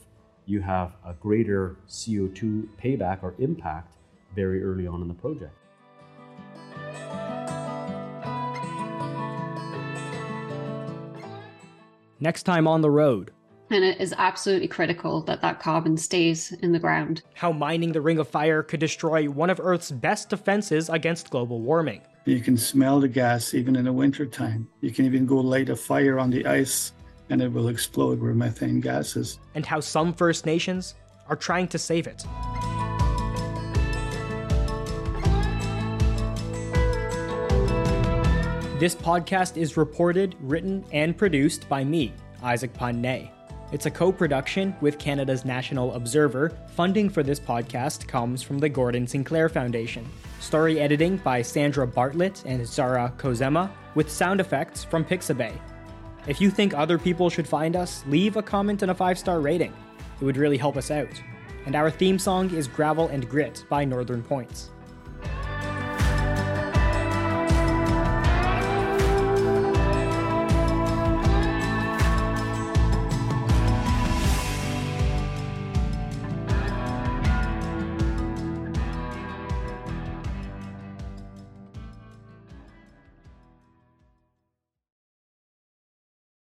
you 0.45 0.61
have 0.61 0.93
a 1.05 1.13
greater 1.13 1.75
CO2 1.89 2.69
payback 2.81 3.21
or 3.21 3.35
impact 3.37 3.97
very 4.33 4.63
early 4.63 4.87
on 4.87 5.01
in 5.01 5.09
the 5.09 5.13
project. 5.13 5.58
Next 12.19 12.43
time 12.43 12.67
on 12.67 12.81
the 12.81 12.91
road. 12.91 13.31
And 13.71 13.83
it 13.83 14.01
is 14.01 14.13
absolutely 14.17 14.67
critical 14.67 15.21
that 15.23 15.41
that 15.41 15.59
carbon 15.59 15.95
stays 15.95 16.51
in 16.51 16.71
the 16.71 16.79
ground. 16.79 17.21
How 17.35 17.51
mining 17.51 17.91
the 17.91 18.01
Ring 18.01 18.17
of 18.17 18.27
Fire 18.27 18.63
could 18.63 18.79
destroy 18.79 19.29
one 19.29 19.49
of 19.49 19.59
Earth's 19.59 19.91
best 19.91 20.29
defenses 20.29 20.89
against 20.89 21.29
global 21.29 21.61
warming. 21.61 22.01
You 22.25 22.41
can 22.41 22.57
smell 22.57 22.99
the 22.99 23.07
gas 23.07 23.53
even 23.53 23.75
in 23.75 23.85
the 23.85 23.93
wintertime. 23.93 24.67
You 24.81 24.91
can 24.91 25.05
even 25.05 25.25
go 25.25 25.37
light 25.37 25.69
a 25.69 25.75
fire 25.75 26.19
on 26.19 26.29
the 26.29 26.45
ice 26.45 26.93
and 27.29 27.41
it 27.41 27.51
will 27.51 27.69
explode 27.69 28.19
where 28.19 28.33
methane 28.33 28.81
gas 28.81 29.15
is. 29.15 29.39
And 29.55 29.65
how 29.65 29.79
some 29.79 30.13
First 30.13 30.45
Nations 30.45 30.95
are 31.27 31.35
trying 31.35 31.67
to 31.69 31.77
save 31.77 32.07
it. 32.07 32.25
This 38.79 38.95
podcast 38.95 39.57
is 39.57 39.75
reported, 39.75 40.37
written, 40.39 40.85
and 40.93 41.17
produced 41.17 41.67
by 41.67 41.83
me, 41.83 42.13
Isaac 42.41 42.73
Phan 42.77 43.01
Nay. 43.01 43.29
It's 43.73 43.87
a 43.87 43.91
co 43.91 44.09
production 44.09 44.73
with 44.79 44.97
Canada's 44.97 45.43
National 45.43 45.93
Observer. 45.95 46.57
Funding 46.77 47.09
for 47.09 47.21
this 47.21 47.41
podcast 47.41 48.07
comes 48.07 48.41
from 48.41 48.57
the 48.57 48.69
Gordon 48.69 49.05
Sinclair 49.05 49.49
Foundation. 49.49 50.07
Story 50.39 50.79
editing 50.79 51.17
by 51.17 51.41
Sandra 51.41 51.85
Bartlett 51.85 52.41
and 52.45 52.65
Zara 52.65 53.13
Kozema, 53.17 53.69
with 53.95 54.09
sound 54.09 54.39
effects 54.39 54.85
from 54.85 55.03
Pixabay. 55.03 55.51
If 56.25 56.39
you 56.39 56.49
think 56.49 56.73
other 56.73 56.97
people 56.97 57.29
should 57.29 57.49
find 57.49 57.75
us, 57.75 58.05
leave 58.07 58.37
a 58.37 58.41
comment 58.41 58.81
and 58.81 58.91
a 58.91 58.95
five 58.95 59.19
star 59.19 59.41
rating. 59.41 59.73
It 60.21 60.23
would 60.23 60.37
really 60.37 60.57
help 60.57 60.77
us 60.77 60.89
out. 60.89 61.21
And 61.65 61.75
our 61.75 61.91
theme 61.91 62.17
song 62.17 62.49
is 62.55 62.69
Gravel 62.69 63.09
and 63.09 63.29
Grit 63.29 63.65
by 63.67 63.83
Northern 63.83 64.23
Points. 64.23 64.69